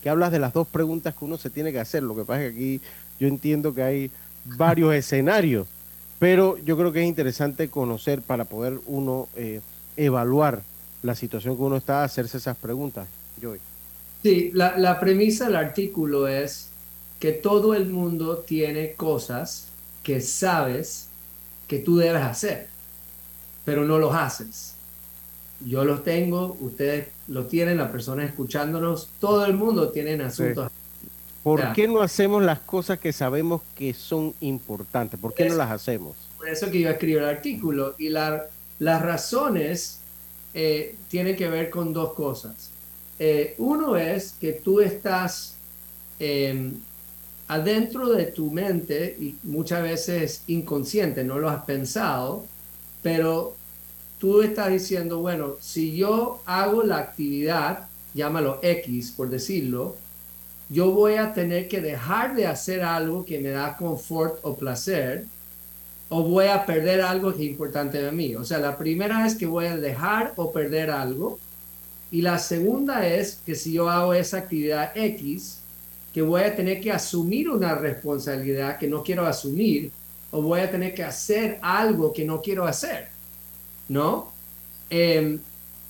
[0.00, 2.04] que hablas de las dos preguntas que uno se tiene que hacer.
[2.04, 2.80] Lo que pasa es que aquí
[3.18, 4.10] yo entiendo que hay
[4.44, 5.66] varios escenarios,
[6.20, 9.60] pero yo creo que es interesante conocer para poder uno eh,
[9.96, 10.62] evaluar
[11.02, 13.08] la situación que uno está, hacerse esas preguntas.
[13.40, 13.58] Joy.
[14.22, 16.68] Sí, la, la premisa del artículo es
[17.18, 19.68] que todo el mundo tiene cosas
[20.04, 21.08] que sabes
[21.66, 22.68] que tú debes hacer,
[23.64, 24.74] pero no los haces.
[25.66, 30.70] Yo los tengo, ustedes lo tienen, las personas escuchándonos, todo el mundo tiene asuntos.
[31.42, 35.18] ¿Por qué no hacemos las cosas que sabemos que son importantes?
[35.18, 36.16] ¿Por qué no las hacemos?
[36.38, 37.94] Por eso que yo escribo el artículo.
[37.98, 38.46] Y la-
[38.78, 39.98] las razones
[40.54, 42.70] eh, tienen que ver con dos cosas.
[43.18, 45.54] Eh, uno es que tú estás
[46.20, 46.72] eh,
[47.48, 52.44] adentro de tu mente y muchas veces inconsciente, no lo has pensado,
[53.02, 53.56] pero
[54.22, 59.96] tú estás diciendo, bueno, si yo hago la actividad, llámalo X por decirlo,
[60.68, 65.24] yo voy a tener que dejar de hacer algo que me da confort o placer
[66.08, 68.36] o voy a perder algo que es importante de mí.
[68.36, 71.40] O sea, la primera es que voy a dejar o perder algo
[72.12, 75.62] Y la segunda es que si yo hago esa actividad X,
[76.14, 79.90] que voy a tener que asumir una responsabilidad que no quiero asumir
[80.30, 83.08] o voy a tener que hacer algo que no quiero hacer,
[83.92, 84.32] ¿no?
[84.88, 85.38] Em,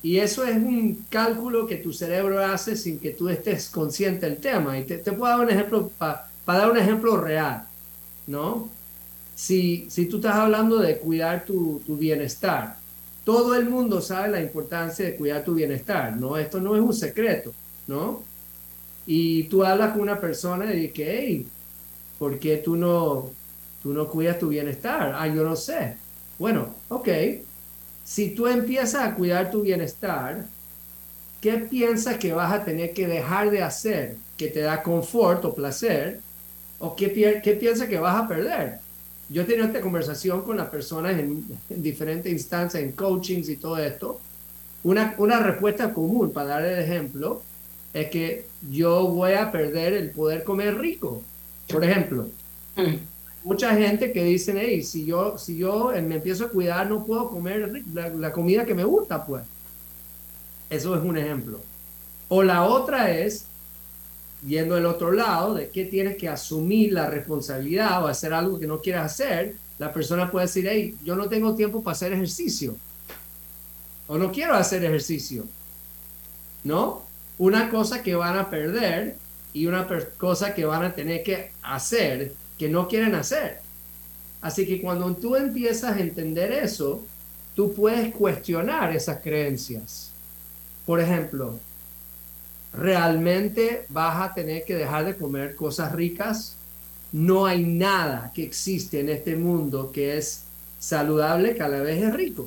[0.03, 4.39] y eso es un cálculo que tu cerebro hace sin que tú estés consciente del
[4.39, 4.77] tema.
[4.79, 7.65] Y te, puedo dar un ejemplo, para dar un ejemplo real,
[8.27, 8.69] ¿no?
[9.37, 12.77] Si, si tú estás hablando de cuidar tu, bienestar,
[13.25, 16.37] todo el mundo sabe la importancia de cuidar tu bienestar, ¿no?
[16.37, 17.53] Esto no es un secreto,
[17.87, 18.25] ¿no?
[19.07, 21.47] Y tú hablas con una persona y dices, hey,
[22.19, 23.31] ¿por qué tú no,
[23.83, 25.15] tú no cuidas tu bienestar?
[25.17, 25.97] Ah, yo no sé.
[26.39, 27.09] Bueno, ok.
[28.05, 30.45] Si tú empiezas a cuidar tu bienestar,
[31.41, 35.55] ¿qué piensas que vas a tener que dejar de hacer que te da confort o
[35.55, 36.21] placer?
[36.79, 38.79] ¿O qué, piensas que vas a perder?
[39.29, 43.79] Yo he tenido esta conversación con las personas en, diferentes instancias, en coachings y todo
[43.79, 44.21] esto.
[44.83, 47.43] Una, una respuesta común, para dar el ejemplo,
[47.95, 51.23] es que yo voy a perder el poder comer rico.
[51.69, 52.29] Por ejemplo,
[52.77, 53.12] mm.
[53.45, 57.31] Mucha gente que dice, hey, si yo, si yo me empiezo a cuidar, no puedo
[57.31, 59.45] comer la, la comida que me gusta, pues.
[60.71, 61.61] Eso es un ejemplo.
[62.29, 63.45] O la otra es,
[64.41, 68.67] viendo el otro lado, de que tienes que asumir la responsabilidad o hacer algo que
[68.67, 72.77] no quieras hacer, la persona puede decir, hey, yo no tengo tiempo para hacer ejercicio.
[74.07, 75.45] O no quiero hacer ejercicio.
[76.65, 77.03] ¿No?
[77.39, 79.17] Una cosa que van a perder
[79.53, 83.59] y una cosa que van a tener que hacer que no quieren hacer.
[84.41, 87.05] Así que cuando tú empiezas a entender eso,
[87.57, 90.13] tú puedes cuestionar esas creencias.
[90.87, 91.59] Por ejemplo,
[92.73, 96.55] ¿realmente vas a tener que dejar de comer cosas ricas?
[97.11, 100.45] No hay nada que existe en este mundo que es
[100.79, 102.47] saludable que a la vez es rico.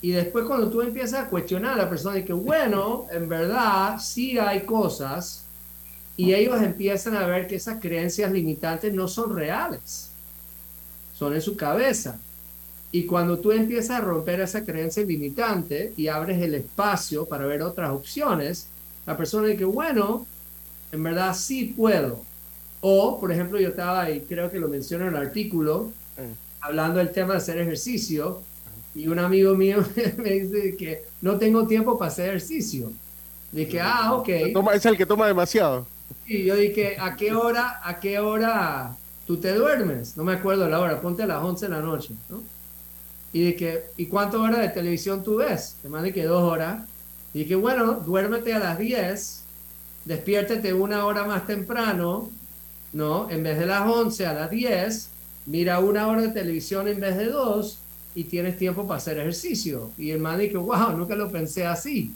[0.00, 4.00] Y después cuando tú empiezas a cuestionar a la persona y que, bueno, en verdad
[4.00, 5.41] sí hay cosas,
[6.16, 10.10] y ellos empiezan a ver que esas creencias limitantes no son reales,
[11.14, 12.18] son en su cabeza.
[12.90, 17.62] Y cuando tú empiezas a romper esa creencia limitante y abres el espacio para ver
[17.62, 18.68] otras opciones,
[19.06, 20.26] la persona dice, bueno,
[20.92, 22.22] en verdad sí puedo.
[22.82, 26.32] O, por ejemplo, yo estaba, y creo que lo menciono en el artículo, mm.
[26.60, 28.42] hablando del tema de hacer ejercicio,
[28.94, 29.82] y un amigo mío
[30.18, 32.92] me dice que no tengo tiempo para hacer ejercicio.
[33.50, 34.28] Dije, ah, ok.
[34.74, 35.86] Es el que toma demasiado.
[36.26, 38.96] Y yo dije, ¿a qué hora, a qué hora
[39.26, 40.16] tú te duermes?
[40.16, 42.42] No me acuerdo la hora, ponte a las 11 de la noche, ¿no?
[43.32, 45.76] Y dije, ¿y cuántas horas de televisión tú ves?
[45.82, 46.82] Te mandé que dos horas.
[47.32, 49.42] Y dije, bueno, duérmete a las 10,
[50.04, 52.30] despiértete una hora más temprano,
[52.92, 53.30] ¿no?
[53.30, 55.08] En vez de las 11 a las 10,
[55.46, 57.78] mira una hora de televisión en vez de dos
[58.14, 59.90] y tienes tiempo para hacer ejercicio.
[59.96, 62.12] Y el man dice, wow, nunca lo pensé así.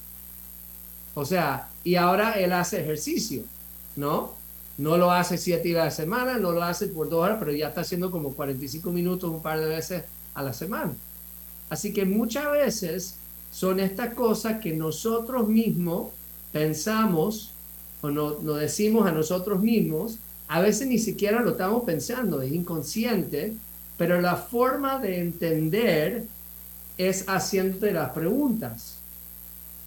[1.15, 3.43] O sea, y ahora él hace ejercicio,
[3.97, 4.35] ¿no?
[4.79, 7.53] No lo hace siete días a la semana, no lo hace por dos horas, pero
[7.53, 10.05] ya está haciendo como 45 minutos un par de veces
[10.35, 10.93] a la semana.
[11.71, 13.17] Así que muchas veces
[13.51, 16.11] son estas cosas que nosotros mismos
[16.53, 17.53] pensamos
[18.03, 22.53] o no, nos decimos a nosotros mismos, a veces ni siquiera lo estamos pensando, es
[22.53, 23.55] inconsciente,
[23.97, 26.27] pero la forma de entender
[26.99, 28.99] es haciéndote las preguntas.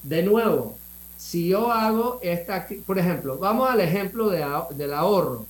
[0.02, 0.79] De nuevo,
[1.20, 5.46] si yo hago esta, por ejemplo, vamos al ejemplo de, del ahorro.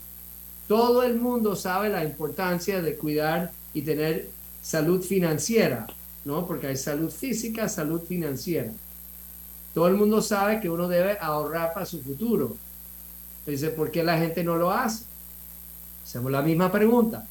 [0.68, 4.28] Todo el mundo sabe la importancia de cuidar y tener
[4.62, 5.88] salud financiera,
[6.26, 6.46] ¿no?
[6.46, 8.72] Porque hay salud física, salud financiera.
[9.74, 12.58] Todo el mundo sabe que uno debe ahorrar para su futuro.
[13.46, 15.06] Dice, ¿por qué la gente no lo hace?
[16.04, 17.26] Hacemos la misma pregunta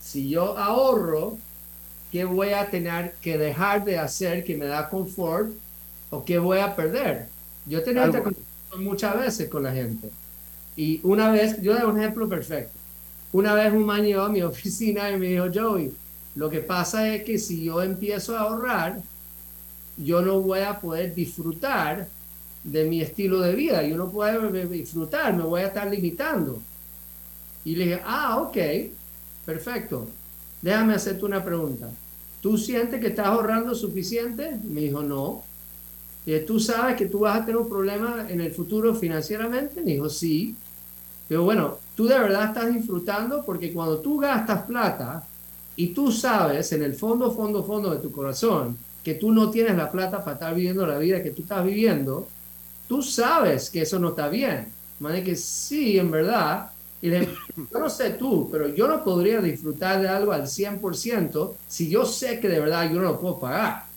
[0.00, 1.36] si yo ahorro,
[2.10, 5.50] ¿qué voy a tener que dejar de hacer que me da confort
[6.10, 7.28] o qué voy a perder?
[7.68, 10.10] Yo he tenido esta conversación muchas veces con la gente.
[10.76, 12.72] Y una vez, yo doy un ejemplo perfecto.
[13.32, 15.92] Una vez un man llegó a mi oficina y me dijo, Joey,
[16.34, 19.02] lo que pasa es que si yo empiezo a ahorrar,
[19.96, 22.08] yo no voy a poder disfrutar
[22.62, 23.82] de mi estilo de vida.
[23.82, 26.60] Yo no puedo disfrutar, me voy a estar limitando.
[27.64, 28.56] Y le dije, ah, ok,
[29.44, 30.08] perfecto.
[30.62, 31.90] Déjame hacerte una pregunta.
[32.40, 34.58] ¿Tú sientes que estás ahorrando suficiente?
[34.64, 35.42] Me dijo, no.
[36.46, 39.80] ¿Tú sabes que tú vas a tener un problema en el futuro financieramente?
[39.80, 40.54] Me dijo, sí.
[41.26, 45.26] Pero bueno, tú de verdad estás disfrutando porque cuando tú gastas plata
[45.76, 49.76] y tú sabes en el fondo, fondo, fondo de tu corazón que tú no tienes
[49.76, 52.28] la plata para estar viviendo la vida que tú estás viviendo,
[52.86, 54.72] tú sabes que eso no está bien.
[55.00, 59.40] De que sí, en verdad, y le, yo no sé tú, pero yo no podría
[59.40, 63.38] disfrutar de algo al 100% si yo sé que de verdad yo no lo puedo
[63.38, 63.87] pagar.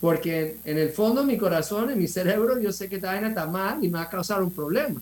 [0.00, 3.28] Porque en el fondo de mi corazón, en mi cerebro, yo sé que esta vaina
[3.28, 5.00] está mal y me va a causar un problema.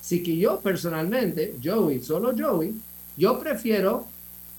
[0.00, 2.74] Así que yo personalmente, Joey, solo Joey,
[3.16, 4.06] yo prefiero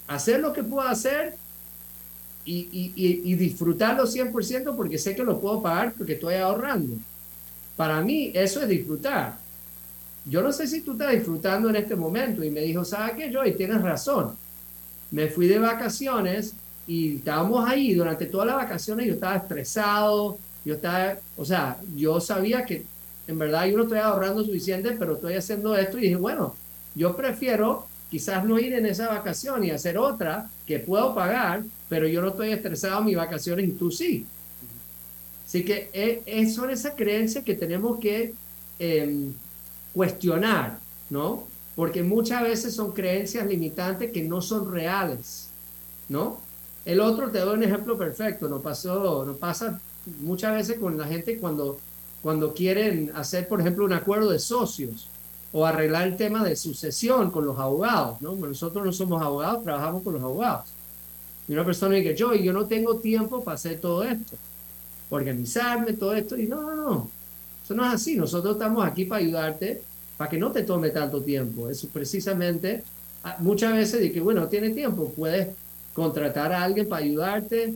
[0.07, 1.35] hacer lo que puedo hacer
[2.45, 6.95] y, y, y, y disfrutarlo 100% porque sé que lo puedo pagar porque estoy ahorrando.
[7.75, 9.39] Para mí eso es disfrutar.
[10.25, 13.33] Yo no sé si tú estás disfrutando en este momento y me dijo, ¿sabes qué,
[13.33, 13.55] Joey?
[13.55, 14.35] Tienes razón.
[15.09, 16.53] Me fui de vacaciones
[16.87, 22.19] y estábamos ahí durante todas las vacaciones yo estaba estresado, yo estaba, o sea, yo
[22.19, 22.85] sabía que
[23.27, 26.55] en verdad yo no estoy ahorrando suficiente, pero estoy haciendo esto y dije, bueno,
[26.95, 32.07] yo prefiero quizás no ir en esa vacación y hacer otra que puedo pagar, pero
[32.07, 34.25] yo no estoy estresado en mis vacaciones y tú sí.
[35.47, 35.89] Así que
[36.25, 38.33] es, son esas creencias que tenemos que
[38.79, 39.33] em,
[39.93, 40.79] cuestionar,
[41.09, 41.47] ¿no?
[41.75, 45.49] Porque muchas veces son creencias limitantes que no son reales,
[46.09, 46.39] ¿no?
[46.85, 49.79] El otro, te doy un ejemplo perfecto, no pasó, no pasa
[50.21, 51.77] muchas veces con la gente cuando,
[52.21, 55.07] cuando quieren hacer, por ejemplo, un acuerdo de socios
[55.51, 58.35] o arreglar el tema de sucesión con los abogados, ¿no?
[58.35, 60.69] Nosotros no somos abogados, trabajamos con los abogados.
[61.47, 64.37] Y una persona dice, yo, yo no tengo tiempo para hacer todo esto,
[65.09, 67.09] organizarme, todo esto, y no, no, no,
[67.63, 69.83] eso no es así, nosotros estamos aquí para ayudarte,
[70.17, 71.69] para que no te tome tanto tiempo.
[71.69, 72.83] Eso precisamente,
[73.23, 75.49] ah, muchas veces de bueno, tiene tiempo, puedes
[75.93, 77.75] contratar a alguien para ayudarte,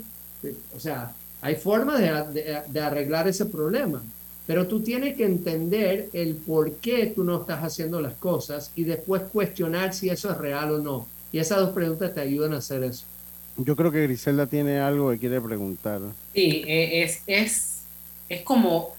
[0.76, 4.01] o sea, hay formas de, de arreglar ese problema.
[4.47, 8.84] Pero tú tienes que entender el por qué tú no estás haciendo las cosas y
[8.84, 11.07] después cuestionar si eso es real o no.
[11.32, 13.05] Y esas dos preguntas te ayudan a hacer eso.
[13.57, 16.01] Yo creo que Griselda tiene algo que quiere preguntar.
[16.34, 17.82] Sí, e, es, es,
[18.30, 18.93] es como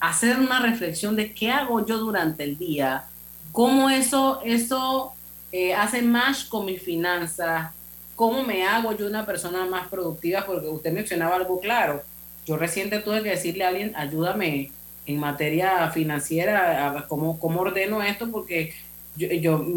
[0.00, 3.04] hacer una reflexión de qué hago yo durante el día,
[3.52, 5.12] cómo eso, eso
[5.50, 7.72] eh, hace más con mi finanzas,
[8.18, 12.02] cómo me hago yo una persona más productiva, porque usted mencionaba algo claro
[12.48, 14.72] yo reciente tuve que decirle a alguien, ayúdame
[15.04, 18.72] en materia financiera, a cómo, cómo ordeno esto, porque
[19.16, 19.28] yo,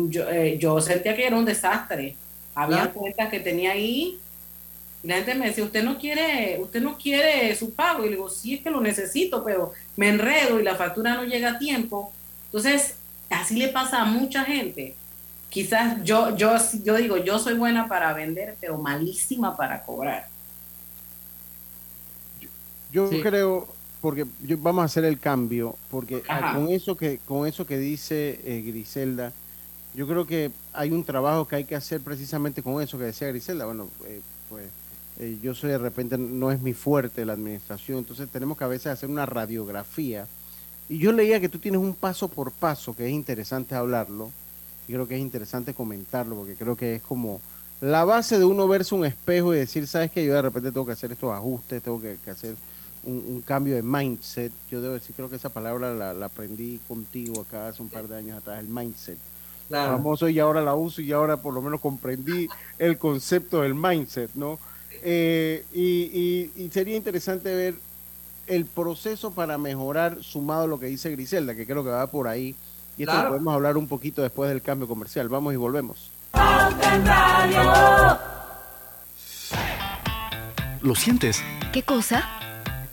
[0.10, 2.16] yo, eh, yo, sentía que era un desastre.
[2.56, 4.20] Había cuentas que tenía ahí.
[5.04, 8.04] Y la gente me decía, usted no quiere, usted no quiere su pago.
[8.06, 11.26] Y le digo, sí es que lo necesito, pero me enredo y la factura no
[11.26, 12.14] llega a tiempo.
[12.46, 12.96] Entonces,
[13.30, 14.96] así le pasa a mucha gente.
[15.52, 20.30] Quizás yo, yo, yo digo, yo soy buena para vender, pero malísima para cobrar.
[22.90, 23.68] Yo creo,
[24.00, 24.26] porque
[24.58, 26.24] vamos a hacer el cambio, porque
[26.54, 29.34] con eso que con eso que dice eh, Griselda,
[29.94, 33.28] yo creo que hay un trabajo que hay que hacer precisamente con eso que decía
[33.28, 33.66] Griselda.
[33.66, 34.70] Bueno, eh, pues
[35.20, 38.68] eh, yo soy de repente, no es mi fuerte la administración, entonces tenemos que a
[38.68, 40.28] veces hacer una radiografía.
[40.88, 44.32] Y yo leía que tú tienes un paso por paso, que es interesante hablarlo,
[44.92, 47.40] y creo que es interesante comentarlo, porque creo que es como
[47.80, 50.86] la base de uno verse un espejo y decir, sabes que yo de repente tengo
[50.86, 52.56] que hacer estos ajustes, tengo que hacer
[53.04, 54.52] un, cambio de mindset.
[54.70, 58.18] Yo debo decir, creo que esa palabra la, aprendí contigo acá hace un par de
[58.18, 59.18] años atrás, el mindset.
[59.70, 64.30] Famoso y ahora la uso y ahora por lo menos comprendí el concepto del mindset,
[64.36, 64.60] ¿no?
[65.02, 67.76] Eh, y, sería interesante ver
[68.48, 72.28] el proceso para mejorar sumado a lo que dice Griselda, que creo que va por
[72.28, 72.54] ahí.
[72.98, 75.30] Y esto lo podemos hablar un poquito después del cambio comercial.
[75.30, 76.12] Vamos y volvemos.
[80.82, 81.44] ¿Lo sientes?
[81.72, 82.24] ¿Qué cosa?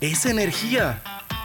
[0.01, 1.01] es energía.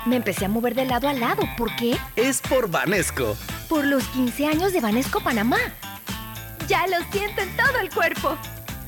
[0.06, 1.42] Me empecé a mover de lado a lado.
[1.56, 1.96] ¿Por qué?
[2.16, 3.36] Es por Vanesco.
[3.68, 5.58] Por los 15 años de Vanesco Panamá.
[6.68, 8.36] Ya lo siento en todo el cuerpo.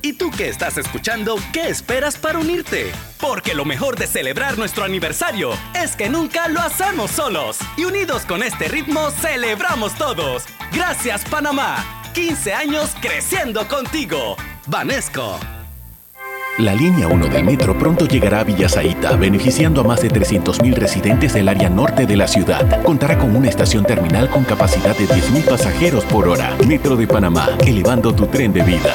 [0.06, 2.92] ¿Y tú que estás escuchando, qué esperas para unirte?
[3.20, 7.58] Porque lo mejor de celebrar nuestro aniversario es que nunca lo hacemos solos.
[7.76, 10.44] Y unidos con este ritmo, celebramos todos.
[10.72, 11.84] Gracias Panamá.
[12.14, 14.36] 15 años creciendo contigo.
[14.68, 15.40] Vanesco.
[16.58, 21.34] La línea 1 del metro pronto llegará a Villasaita, beneficiando a más de 300.000 residentes
[21.34, 22.80] del área norte de la ciudad.
[22.84, 26.56] Contará con una estación terminal con capacidad de 10.000 pasajeros por hora.
[26.64, 28.94] Metro de Panamá, elevando tu tren de vida.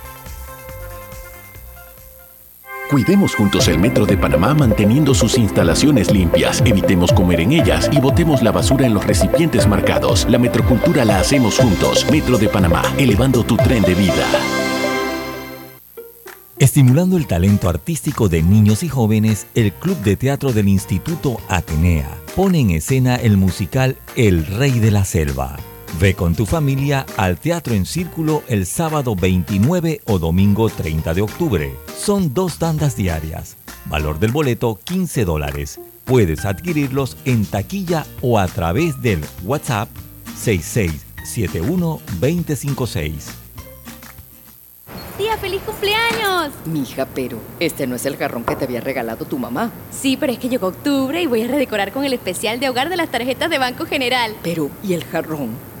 [2.91, 8.01] Cuidemos juntos el Metro de Panamá manteniendo sus instalaciones limpias, evitemos comer en ellas y
[8.01, 10.27] botemos la basura en los recipientes marcados.
[10.29, 12.05] La metrocultura la hacemos juntos.
[12.11, 14.25] Metro de Panamá, elevando tu tren de vida.
[16.59, 22.09] Estimulando el talento artístico de niños y jóvenes, el Club de Teatro del Instituto Atenea
[22.35, 25.55] pone en escena el musical El Rey de la Selva.
[25.99, 31.21] Ve con tu familia al Teatro en Círculo el sábado 29 o domingo 30 de
[31.21, 31.75] octubre.
[31.95, 33.57] Son dos tandas diarias.
[33.85, 35.79] Valor del boleto 15 dólares.
[36.05, 39.89] Puedes adquirirlos en taquilla o a través del WhatsApp
[40.43, 43.11] 6671-256.
[45.17, 46.51] Tía, feliz cumpleaños.
[46.65, 49.69] Mija, pero este no es el jarrón que te había regalado tu mamá.
[49.91, 52.89] Sí, pero es que llegó octubre y voy a redecorar con el especial de hogar
[52.89, 54.35] de las tarjetas de Banco General.
[54.41, 55.49] Pero, ¿y el jarrón?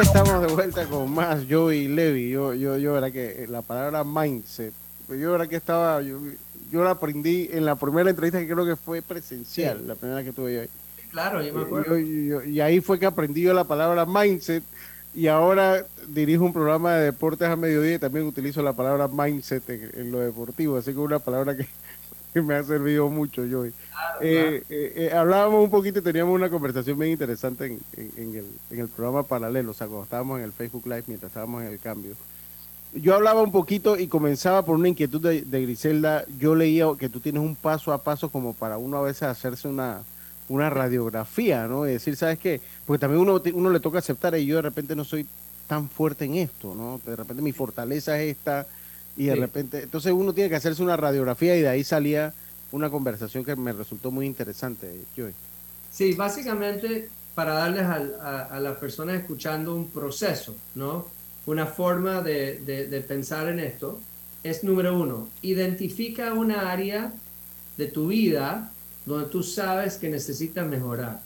[0.00, 2.30] Estamos de vuelta con más yo y Levi.
[2.30, 4.72] Yo, yo, yo verá que la palabra mindset,
[5.08, 6.18] yo verá que estaba, yo,
[6.70, 10.32] yo la aprendí en la primera entrevista que creo que fue presencial, la primera que
[10.32, 10.68] tuve yo ahí.
[11.10, 11.98] Claro, yo me acuerdo.
[11.98, 14.62] Yo- yo- y ahí fue que aprendí yo la palabra mindset
[15.14, 19.68] y ahora dirijo un programa de deportes a mediodía y también utilizo la palabra mindset
[19.70, 21.66] en, en lo deportivo, así que una palabra que,
[22.32, 23.64] que me ha servido mucho yo.
[23.66, 23.72] Eh,
[24.20, 28.46] eh, eh, hablábamos un poquito y teníamos una conversación bien interesante en, en- en el,
[28.70, 31.68] en el programa paralelo, o sea, cuando estábamos en el Facebook Live mientras estábamos en
[31.68, 32.14] el cambio.
[32.94, 36.24] Yo hablaba un poquito y comenzaba por una inquietud de, de Griselda.
[36.38, 39.68] Yo leía que tú tienes un paso a paso como para uno a veces hacerse
[39.68, 40.02] una,
[40.48, 41.86] una radiografía, ¿no?
[41.86, 42.62] Y decir, ¿sabes qué?
[42.86, 45.26] Porque también uno, uno le toca aceptar y yo de repente no soy
[45.66, 46.98] tan fuerte en esto, ¿no?
[47.04, 48.66] De repente mi fortaleza es esta
[49.18, 49.40] y de Sí.
[49.40, 52.32] repente, entonces uno tiene que hacerse una radiografía y de ahí salía
[52.72, 55.34] una conversación que me resultó muy interesante, Joey.
[55.92, 61.06] Sí, básicamente para darles al- a, a las personas escuchando un proceso, ¿no?
[61.46, 64.00] Una forma de, de- de pensar en esto
[64.44, 67.12] es número uno, identifica una área
[67.76, 68.72] de tu vida
[69.06, 71.22] donde tú sabes que necesitas mejorar.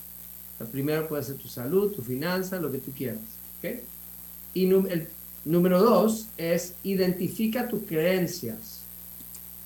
[0.61, 3.21] La primero puede ser tu salud, tu finanza, lo que tú quieras.
[3.59, 3.81] ¿ok?
[4.55, 5.09] Y el
[5.45, 8.81] número dos es identifica tus creencias.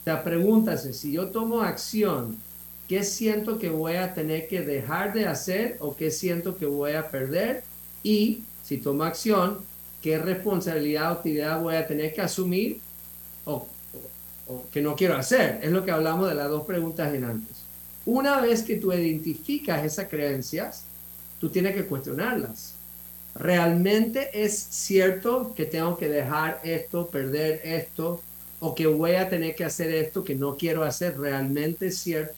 [0.01, 2.43] O sea, pregúntase, si yo tomo acción,
[2.89, 6.93] ¿qué siento que voy a tener que dejar de hacer o qué siento que voy
[6.93, 7.65] a perder?
[8.03, 9.59] Y si tomo acción,
[10.01, 12.81] ¿qué responsabilidad o actividad voy a tener que asumir
[13.45, 13.67] o,
[14.47, 15.59] o- o que no quiero hacer?
[15.63, 17.67] Es lo que hablamos de las dos preguntas en antes.
[18.05, 20.85] Una vez que tú identificas esas creencias,
[21.41, 22.76] tú tienes que cuestionarlas.
[23.39, 28.25] ¿Realmente es cierto que tengo que dejar esto, perder esto,
[28.61, 31.19] o que voy a tener que hacer esto que no quiero hacer?
[31.19, 32.35] ¿Realmente es cierto?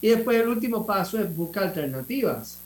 [0.00, 2.64] Y después el último paso es busca alternativas.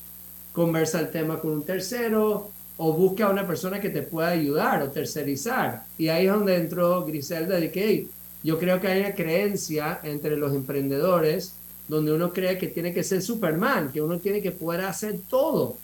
[0.53, 4.83] Conversa el tema con un tercero o busca a una persona que te pueda ayudar
[4.83, 5.85] o tercerizar.
[5.99, 8.11] Y ahí es donde entró Griselda de que "Hey,
[8.43, 13.05] yo creo que hay una creencia entre los emprendedores donde uno cree que tiene que
[13.05, 15.83] ser Superman, que uno tiene que poder hacer todo.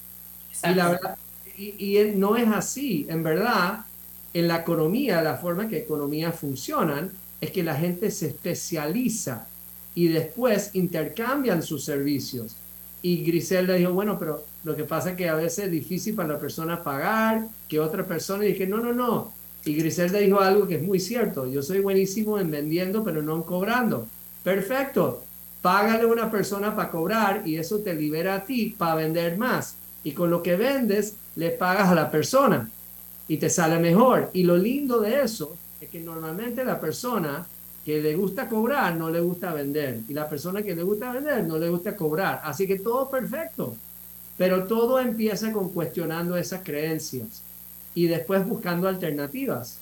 [0.63, 1.19] Y la verdad,
[1.57, 3.07] y, no es así.
[3.09, 3.81] En verdad,
[4.33, 9.47] en la economía, la forma que economías funcionan es que la gente se especializa
[9.95, 12.57] y después intercambian sus servicios.
[13.03, 16.35] Y Griselda dijo, bueno, pero lo que pasa es que a veces es difícil para
[16.35, 18.45] la persona pagar que otra persona.
[18.45, 19.33] Y dije, no, no, no.
[19.65, 21.47] Y Griselda dijo algo que es muy cierto.
[21.47, 24.09] Yo soy buenísimo en vendiendo, pero no en cobrando.
[24.43, 25.23] Perfecto.
[25.63, 29.77] Págale a una persona para cobrar y eso te libera a ti para vender más.
[30.03, 32.69] Y con lo que vendes, le pagas a la persona
[33.29, 34.31] y te sale mejor.
[34.33, 37.47] Y lo lindo de eso es que normalmente la persona
[37.85, 40.01] que le gusta cobrar no le gusta vender.
[40.09, 42.41] Y la persona que le gusta vender no le gusta cobrar.
[42.45, 43.77] Así que todo perfecto.
[44.37, 47.43] Pero todo empieza con cuestionando esas creencias
[47.95, 49.79] y después buscando alternativas.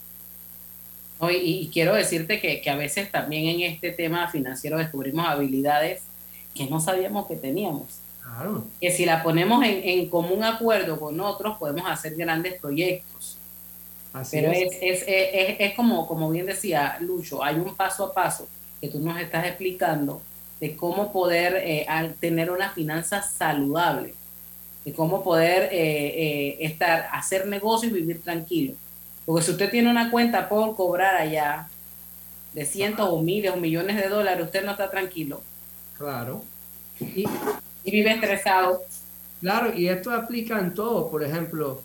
[1.19, 6.01] Hoy, y, quiero decirte que, que a veces también en este tema financiero descubrimos habilidades
[6.53, 8.02] que no sabíamos que teníamos.
[8.23, 8.65] Claro.
[8.79, 13.37] Que si la ponemos en, en común acuerdo con otros, podemos hacer grandes proyectos.
[14.13, 14.71] Así Pero es.
[14.81, 18.47] es, es, es, como, como bien decía Lucho, hay un paso a paso
[18.79, 20.21] que tú nos estás explicando
[20.59, 21.85] de cómo poder eh,
[22.19, 24.13] tener una finanza saludable,
[24.85, 28.75] de cómo poder eh, eh, estar, hacer negocio y vivir tranquilo.
[29.25, 31.69] Porque si usted tiene una cuenta por cobrar allá
[32.53, 35.41] de cientos o miles o millones de dólares, usted no está tranquilo.
[35.97, 36.43] Claro.
[36.99, 37.25] Y,
[37.83, 38.81] y vive estresado.
[39.41, 41.09] Claro, y esto aplica en todo.
[41.09, 41.81] Por ejemplo,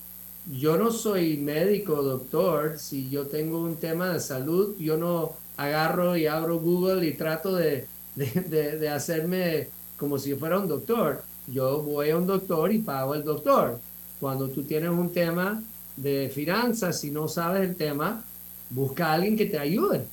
[0.51, 2.79] yo no soy médico, doctor.
[2.79, 7.55] Si yo tengo un tema de salud, yo no agarro y abro Google y trato
[7.57, 11.23] de, de, de, hacerme como si fuera un doctor.
[11.49, 13.79] Yo voy a un doctor y pago al doctor.
[14.21, 15.63] Cuando tú tienes un tema
[15.97, 18.25] de finanzas, si no sabes el tema,
[18.71, 20.05] busca a alguien que te ayude,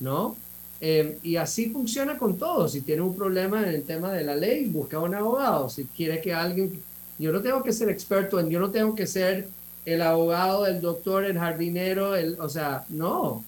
[0.00, 0.36] ¿no?
[0.84, 2.68] Eh, y así funciona con todo.
[2.68, 5.70] Si tienes un problema en el tema de la ley, busca un abogado.
[5.70, 6.82] Si quieres que alguien,
[7.20, 9.46] yo no tengo que ser experto en, yo no tengo que ser
[9.84, 13.22] el abogado, el doctor, el jardinero, el, o sea, no.
[13.22, 13.44] O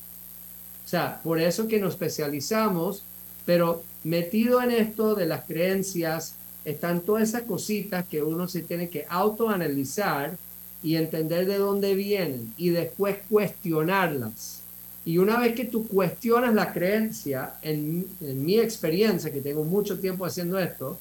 [0.86, 3.02] sea, por eso que nos especializamos,
[3.44, 8.88] pero metido en esto de las creencias están todas esas cositas que uno se tiene
[8.88, 10.36] que autoanalizar
[10.84, 14.63] y entender de dónde vienen y después cuestionarlas.
[15.04, 19.98] Y una vez que tú cuestionas la creencia, en, en mi experiencia, que tengo mucho
[19.98, 20.98] tiempo haciendo esto,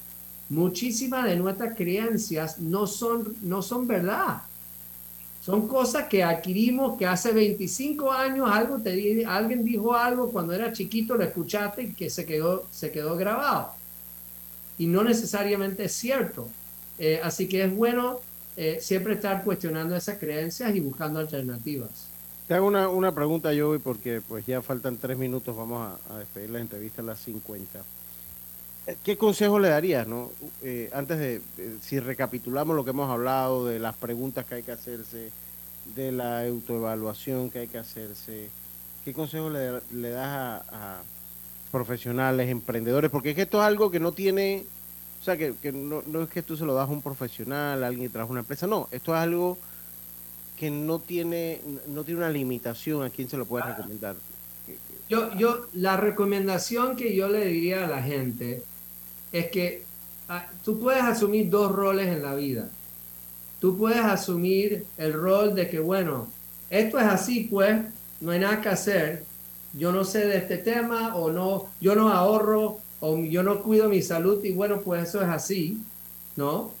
[0.50, 4.42] muchísimas de nuestras creencias no son, no son verdad.
[5.40, 10.72] Son cosas que adquirimos que hace 25 años algo te, alguien dijo algo cuando era
[10.72, 13.72] chiquito, lo escuchaste y que se quedó, se quedó grabado.
[14.78, 16.48] Y no necesariamente es cierto.
[16.98, 18.20] Eh, así que es bueno
[18.56, 22.13] eh, siempre estar cuestionando esas creencias y buscando alternativas.
[22.46, 26.50] Te hago una, una pregunta, Joey, porque pues ya faltan tres minutos, vamos a, despedir
[26.50, 27.82] la entrevista a las 50.
[29.02, 30.30] ¿Qué consejo le darías, no?
[30.60, 34.62] Eh, antes de, eh, si recapitulamos lo que hemos hablado, de las preguntas que hay
[34.62, 35.30] que hacerse,
[35.96, 38.50] de la autoevaluación que hay que hacerse,
[39.06, 41.02] ¿qué consejo le, le das a, a,
[41.72, 43.10] profesionales, emprendedores?
[43.10, 44.66] Porque es que esto es algo que no tiene,
[45.18, 47.82] o sea, que, que no, no, es que tú se lo das a un profesional,
[47.82, 49.56] a alguien que trabaja en una empresa, no, esto es algo
[50.58, 54.16] que no tiene, no tiene una limitación a quién se lo puede recomendar.
[55.08, 58.62] Yo, yo, la recomendación que yo le diría a la gente
[59.32, 59.82] es que
[60.28, 62.70] ah, tú puedes asumir dos roles en la vida.
[63.60, 66.28] Tú puedes asumir el rol de que, bueno,
[66.70, 67.82] esto es así, pues,
[68.20, 69.24] no hay nada que hacer.
[69.72, 73.88] Yo no sé de este tema o no, yo no ahorro o yo no cuido
[73.88, 75.82] mi salud y bueno, pues eso es así,
[76.36, 76.72] ¿no?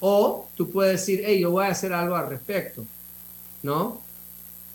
[0.00, 2.84] O tú puedes decir, hey, yo voy a hacer algo al respecto,
[3.62, 4.00] ¿no?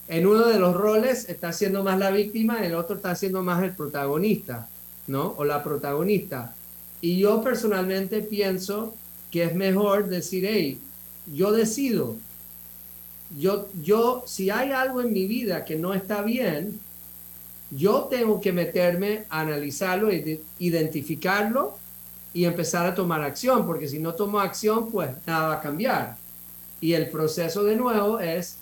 [0.07, 3.43] En uno de los roles está siendo más la víctima, en el otro está siendo
[3.43, 4.69] más el protagonista,
[5.07, 5.35] ¿no?
[5.37, 6.55] O la protagonista.
[7.01, 8.95] Y yo personalmente pienso
[9.31, 10.79] que es mejor decir, hey,
[11.33, 12.15] yo decido.
[13.37, 16.79] Yo, yo, si hay algo en mi vida que no está bien,
[17.71, 20.09] yo tengo que meterme a analizarlo,
[20.57, 21.77] identificarlo
[22.33, 26.17] y empezar a tomar acción, porque si no tomo acción, pues nada va a cambiar.
[26.79, 28.57] Y el proceso de nuevo es,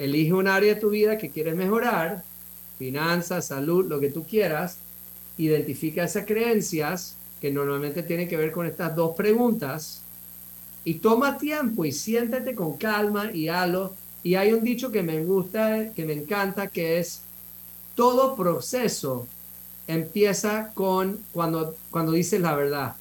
[0.00, 2.24] elige un área de tu vida que quieres mejorar,
[2.78, 4.78] finanzas, salud, lo que tú quieras,
[5.36, 10.02] identifica esas creencias que normalmente tiene que ver con estas dos preguntas,
[10.84, 13.92] y toma tiempo y siéntate con calma y halo.
[14.22, 17.20] Y hay un dicho que me gusta, que me encanta, que es,
[17.94, 19.26] todo proceso
[19.86, 22.96] empieza con cuando, cuando dices la verdad.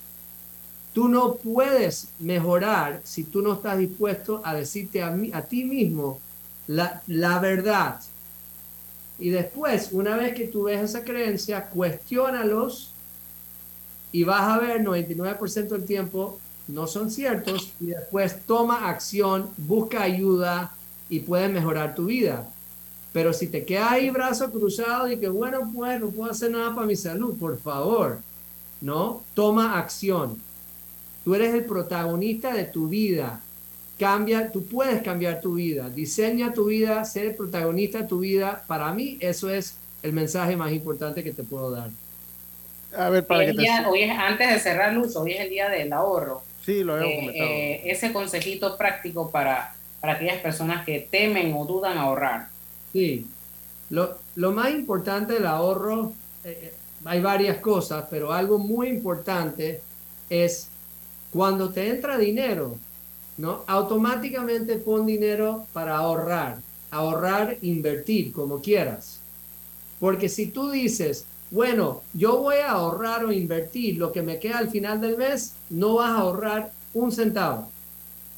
[0.93, 5.63] Tú no puedes mejorar si tú no estás dispuesto a decirte a, mí, a ti
[5.63, 6.19] mismo
[6.69, 7.99] la, la verdad.
[9.17, 12.91] Y después, una vez que tú ves esa creencia, cuestiónalos
[14.11, 20.03] y vas a ver 99% del tiempo no son ciertos y después toma acción, busca
[20.03, 20.71] ayuda
[21.09, 22.47] y puedes mejorar tu vida.
[23.11, 26.75] Pero si te quedas ahí brazo cruzado y que bueno, pues no puedo hacer nada
[26.75, 28.19] para mi salud, por favor,
[28.79, 29.23] ¿no?
[29.33, 30.39] Toma acción.
[31.23, 33.41] Tú eres el protagonista de tu vida.
[33.99, 35.89] Cambia, tú puedes cambiar tu vida.
[35.89, 38.63] Diseña tu vida, ser el protagonista de tu vida.
[38.65, 41.89] Para mí eso es el mensaje más importante que te puedo dar.
[42.95, 43.67] A ver, para que te...
[43.87, 46.41] hoy es, antes de cerrar luz, hoy es el día del ahorro.
[46.65, 47.49] Sí, lo habíamos eh, comentado.
[47.49, 52.47] Eh, ese consejito práctico para, para aquellas personas que temen o dudan ahorrar.
[52.93, 53.27] Sí,
[53.89, 56.13] lo, lo más importante del ahorro,
[56.45, 56.73] eh,
[57.03, 59.81] hay varias cosas, pero algo muy importante
[60.29, 60.69] es
[61.31, 62.77] cuando te entra dinero,
[63.39, 63.63] ¿no?
[63.67, 66.59] Automáticamente pon dinero para ahorrar,
[66.91, 69.21] ahorrar, invertir, como quieras.
[69.99, 74.57] Porque si tú dices, bueno, yo voy a ahorrar o invertir lo que me queda
[74.57, 77.69] al final del mes, no vas a ahorrar un centavo.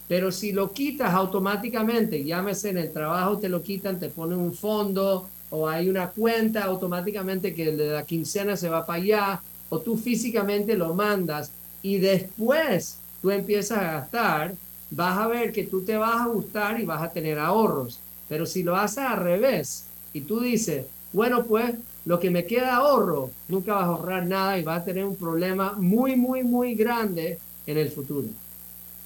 [0.08, 4.54] Pero si lo quitas automáticamente, llámese en el trabajo, te lo quitan, te ponen un
[4.54, 9.80] fondo o hay una cuenta automáticamente que de la quincena se va para allá, o
[9.80, 14.54] tú físicamente lo mandas y después tú empiezas a gastar,
[14.92, 18.00] vas a ver que tú te vas a gustar y vas a tener ahorros.
[18.30, 21.74] Pero si lo haces al revés y tú dices, bueno, pues
[22.06, 25.16] lo que me queda ahorro, nunca vas a ahorrar nada y vas a tener un
[25.16, 28.28] problema muy, muy, muy grande en el futuro.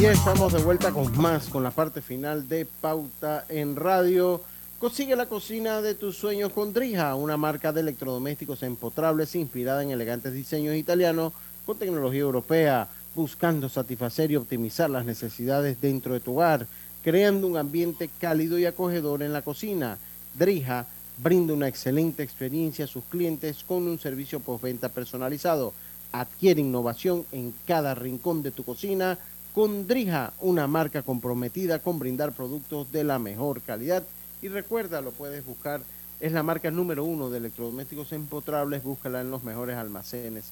[0.00, 4.42] Y estamos de vuelta con más, con la parte final de Pauta en Radio.
[4.78, 9.90] Consigue la cocina de tus sueños con Drija, una marca de electrodomésticos empotrables inspirada en
[9.90, 11.32] elegantes diseños italianos
[11.64, 16.66] con tecnología europea, buscando satisfacer y optimizar las necesidades dentro de tu hogar,
[17.02, 19.96] creando un ambiente cálido y acogedor en la cocina.
[20.34, 25.72] Drija brinda una excelente experiencia a sus clientes con un servicio postventa personalizado.
[26.12, 29.18] Adquiere innovación en cada rincón de tu cocina
[29.54, 34.02] con Drija, una marca comprometida con brindar productos de la mejor calidad.
[34.42, 35.80] Y recuerda, lo puedes buscar,
[36.20, 40.44] es la marca número uno de electrodomésticos empotrables, búscala en los mejores almacenes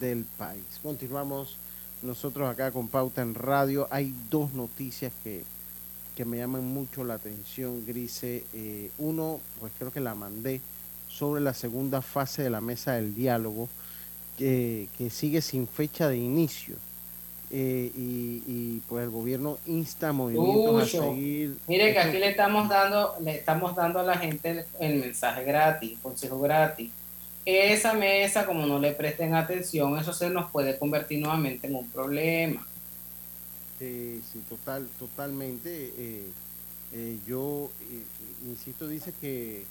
[0.00, 0.64] del país.
[0.82, 1.56] Continuamos
[2.02, 3.86] nosotros acá con Pauta en Radio.
[3.90, 5.44] Hay dos noticias que,
[6.16, 8.44] que me llaman mucho la atención, Grise.
[8.52, 10.60] Eh, uno, pues creo que la mandé
[11.08, 13.68] sobre la segunda fase de la mesa del diálogo,
[14.40, 16.76] que, que sigue sin fecha de inicio.
[17.50, 21.58] eh, y, y, pues el gobierno insta a movimientos a seguir.
[21.68, 25.98] Mire que aquí le estamos dando, le estamos dando a la gente el, mensaje gratis,
[26.00, 26.90] consejo gratis.
[27.44, 31.88] Esa mesa, como no le presten atención, eso se nos puede convertir nuevamente en un
[31.88, 32.66] problema.
[33.78, 35.92] Sí, sí, total, totalmente.
[35.98, 36.30] Eh,
[36.92, 37.70] eh, yo
[38.46, 39.64] insisto, dice que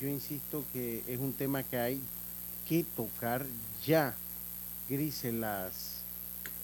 [0.00, 2.00] yo insisto que es un tema que hay
[2.70, 3.44] que tocar
[3.84, 4.14] ya.
[4.88, 6.00] Grise, las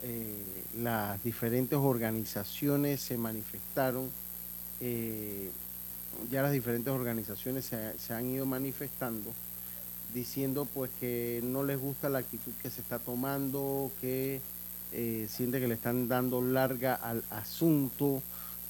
[0.05, 4.09] eh, las diferentes organizaciones se manifestaron,
[4.81, 5.51] eh,
[6.31, 9.33] ya las diferentes organizaciones se, han ido manifestando
[10.15, 14.41] diciendo pues que no les gusta la actitud que se está tomando, que
[14.93, 18.23] eh, siente que le están dando larga al asunto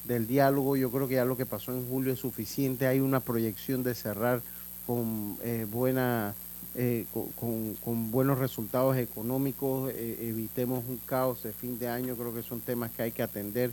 [0.05, 0.75] del diálogo.
[0.75, 2.87] Yo creo que ya lo que pasó en julio es suficiente.
[2.87, 4.41] Hay una proyección de cerrar
[4.87, 5.37] con
[5.69, 6.33] buena
[6.79, 12.43] eh, con, buenos resultados económicos, eh, evitemos un caos de fin de año, creo que
[12.43, 13.71] son temas que hay que atender,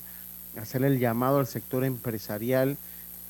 [0.59, 2.79] hacer el llamado al sector empresarial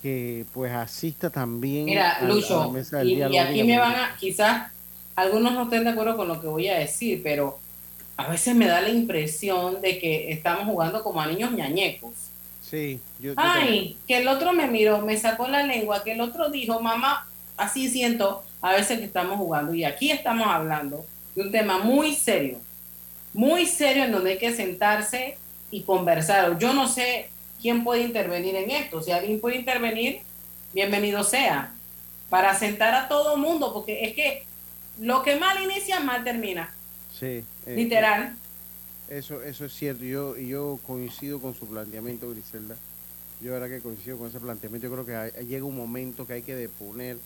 [0.00, 3.34] que pues asista también Mira, a, la mesa del y, diálogo.
[3.34, 4.70] Y aquí me van a, quizás
[5.16, 7.58] algunos no estén de acuerdo con lo que voy a decir, pero
[8.16, 12.12] a veces me da la impresión de que estamos jugando como a niños ñañecos.
[12.62, 16.48] Sí, yo, Ay, que el otro me miró, me sacó la lengua, que el otro
[16.50, 17.26] dijo, mamá,
[17.57, 19.74] así siento, a veces que estamos jugando.
[19.74, 22.59] Y aquí estamos hablando de un tema muy serio,
[23.32, 25.36] muy serio en donde hay que sentarse
[25.70, 26.59] y conversar.
[26.59, 27.28] Yo no sé
[27.61, 29.02] quién puede intervenir en esto.
[29.02, 30.20] Si alguien puede intervenir,
[30.72, 31.72] bienvenido sea.
[32.30, 34.44] Para sentar a todo el mundo, porque es que
[34.98, 36.72] lo que mal inicia, mal termina.
[37.12, 37.44] Sí.
[37.66, 38.34] Eh, Literal.
[39.09, 40.05] Eh, eso, eso es cierto.
[40.05, 42.76] Yo, yo coincido con su planteamiento, Griselda.
[43.40, 44.88] Yo ahora que coincido con ese planteamiento.
[44.88, 47.18] Yo creo que llega un momento que hay que deponer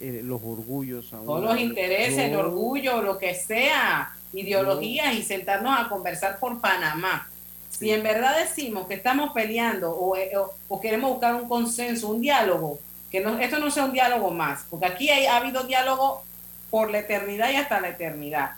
[0.00, 1.10] eh, los orgullos.
[1.10, 7.28] Todos los intereses, el orgullo, lo que sea, ideologías y sentarnos a conversar por Panamá.
[7.70, 10.32] Si en verdad decimos que estamos peleando eh,
[10.68, 12.78] o, queremos buscar un consenso, un diálogo,
[13.10, 16.22] que no, esto no sea un diálogo más, porque aquí ha habido diálogo
[16.70, 18.52] por la eternidad y hasta la eternidad.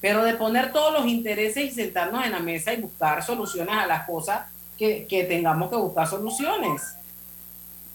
[0.00, 3.86] Pero de poner todos los intereses y sentarnos en la mesa y buscar soluciones a
[3.86, 6.82] las cosas que, que tengamos que buscar soluciones.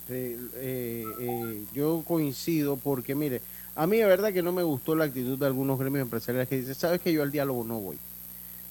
[0.09, 3.41] Eh, eh, yo coincido porque, mire,
[3.75, 6.57] a mí de verdad que no me gustó la actitud de algunos gremios empresariales que
[6.57, 7.97] dicen, sabes que yo al diálogo no voy.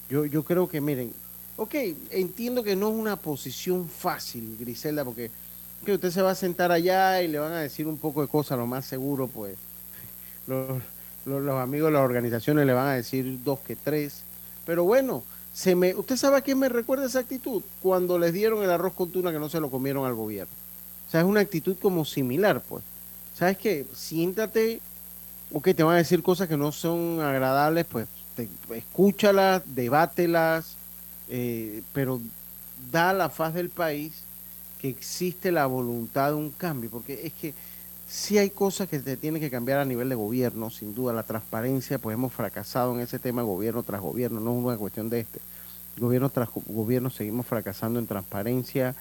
[0.09, 1.13] Yo, yo creo que, miren,
[1.57, 1.75] ok,
[2.11, 5.31] entiendo que no es una posición fácil, Griselda, porque
[5.85, 8.27] que usted se va a sentar allá y le van a decir un poco de
[8.27, 9.55] cosas, lo más seguro, pues
[10.47, 10.81] los,
[11.25, 14.23] los, amigos de las organizaciones le van a decir dos que tres.
[14.65, 15.23] Pero bueno,
[15.53, 17.63] se me, ¿usted sabe a quién me recuerda esa actitud?
[17.81, 20.53] Cuando les dieron el arroz con tuna que no se lo comieron al gobierno.
[21.07, 22.83] O sea, es una actitud como similar, pues.
[23.33, 23.85] ¿Sabes qué?
[23.93, 24.81] Siéntate,
[25.63, 28.07] que te van a decir cosas que no son agradables, pues
[28.75, 30.75] escúchalas, debátelas,
[31.29, 32.19] eh, pero
[32.91, 34.23] da la faz del país
[34.79, 37.53] que existe la voluntad de un cambio, porque es que
[38.07, 41.23] sí hay cosas que te tienen que cambiar a nivel de gobierno, sin duda, la
[41.23, 45.21] transparencia, pues hemos fracasado en ese tema gobierno tras gobierno, no es una cuestión de
[45.21, 45.39] este,
[45.97, 48.95] gobierno tras gobierno seguimos fracasando en transparencia,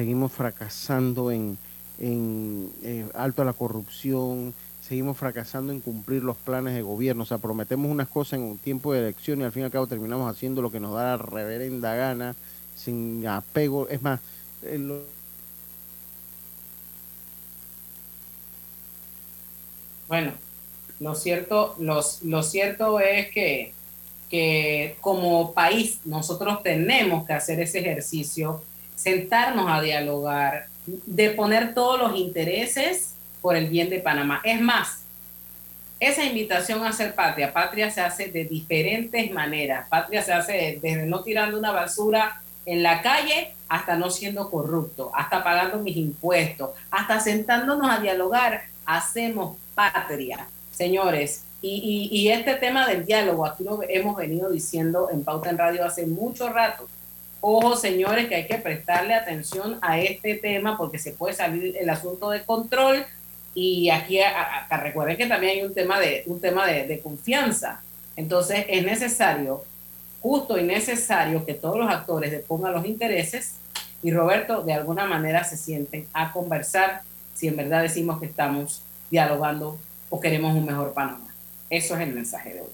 [0.00, 1.58] seguimos fracasando en,
[2.00, 7.24] eh, alto a la corrupción, seguimos fracasando en cumplir los planes de gobierno.
[7.24, 9.70] O sea, prometemos unas cosas en un tiempo de elección y al fin y al
[9.70, 12.34] cabo terminamos haciendo lo que nos da la reverenda gana,
[12.74, 13.90] sin apego.
[13.90, 14.20] Es más,
[14.62, 15.02] eh,
[20.08, 20.32] bueno,
[20.98, 23.74] lo cierto, los, lo cierto es que,
[24.30, 28.62] que como país nosotros tenemos que hacer ese ejercicio
[29.00, 34.42] sentarnos a dialogar, de poner todos los intereses por el bien de Panamá.
[34.44, 35.00] Es más,
[35.98, 39.88] esa invitación a ser patria, patria se hace de diferentes maneras.
[39.88, 45.10] Patria se hace desde no tirando una basura en la calle hasta no siendo corrupto,
[45.14, 48.64] hasta pagando mis impuestos, hasta sentándonos a dialogar.
[48.84, 51.44] Hacemos patria, señores.
[51.62, 55.84] Y, y este tema del diálogo, aquí lo hemos venido diciendo en Pauta en Radio
[55.84, 56.88] hace mucho rato
[57.40, 61.88] Ojo, señores, que hay que prestarle atención a este tema porque se puede salir el
[61.88, 63.04] asunto de control
[63.54, 64.18] y aquí
[64.70, 67.80] recuerden que también hay un tema de un tema de, confianza.
[68.16, 69.64] Entonces es necesario,
[70.20, 73.54] justo y necesario que todos los actores depongan los intereses
[74.02, 77.02] y Roberto de alguna manera se sienten a conversar
[77.34, 79.78] si en verdad decimos que estamos dialogando
[80.10, 81.34] o queremos un mejor Panamá.
[81.70, 82.68] Eso es el mensaje de hoy.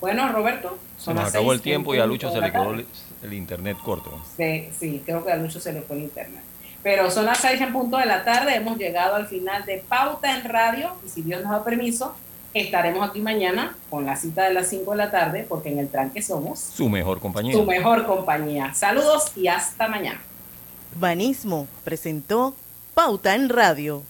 [0.00, 2.72] Bueno, Roberto, se nos acabó el tiempo y a Lucho se le quedó
[3.22, 4.18] el internet corto.
[4.36, 6.42] Sí, sí, creo que a Lucho se le fue el internet.
[6.82, 10.36] Pero son las seis en punto de la tarde, hemos llegado al final de Pauta
[10.38, 12.14] en Radio y si Dios nos da permiso,
[12.54, 15.88] estaremos aquí mañana con la cita de las 5 de la tarde, porque en el
[15.88, 17.52] tranque somos Su mejor compañía.
[17.52, 18.72] su mejor compañía.
[18.74, 20.20] Saludos y hasta mañana.
[20.98, 22.54] Banismo presentó
[22.94, 24.02] Pauta en Radio.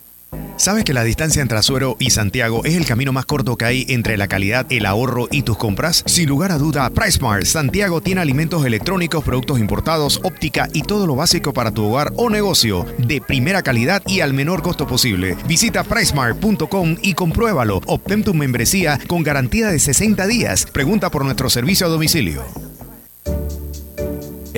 [0.59, 3.87] ¿Sabes que la distancia entre Azuero y Santiago es el camino más corto que hay
[3.89, 6.03] entre la calidad, el ahorro y tus compras?
[6.05, 11.15] Sin lugar a duda, PriceMart Santiago tiene alimentos electrónicos, productos importados, óptica y todo lo
[11.15, 15.37] básico para tu hogar o negocio de primera calidad y al menor costo posible.
[15.47, 17.81] Visita pricemart.com y compruébalo.
[17.87, 20.67] Obtén tu membresía con garantía de 60 días.
[20.67, 22.68] Pregunta por nuestro servicio a domicilio.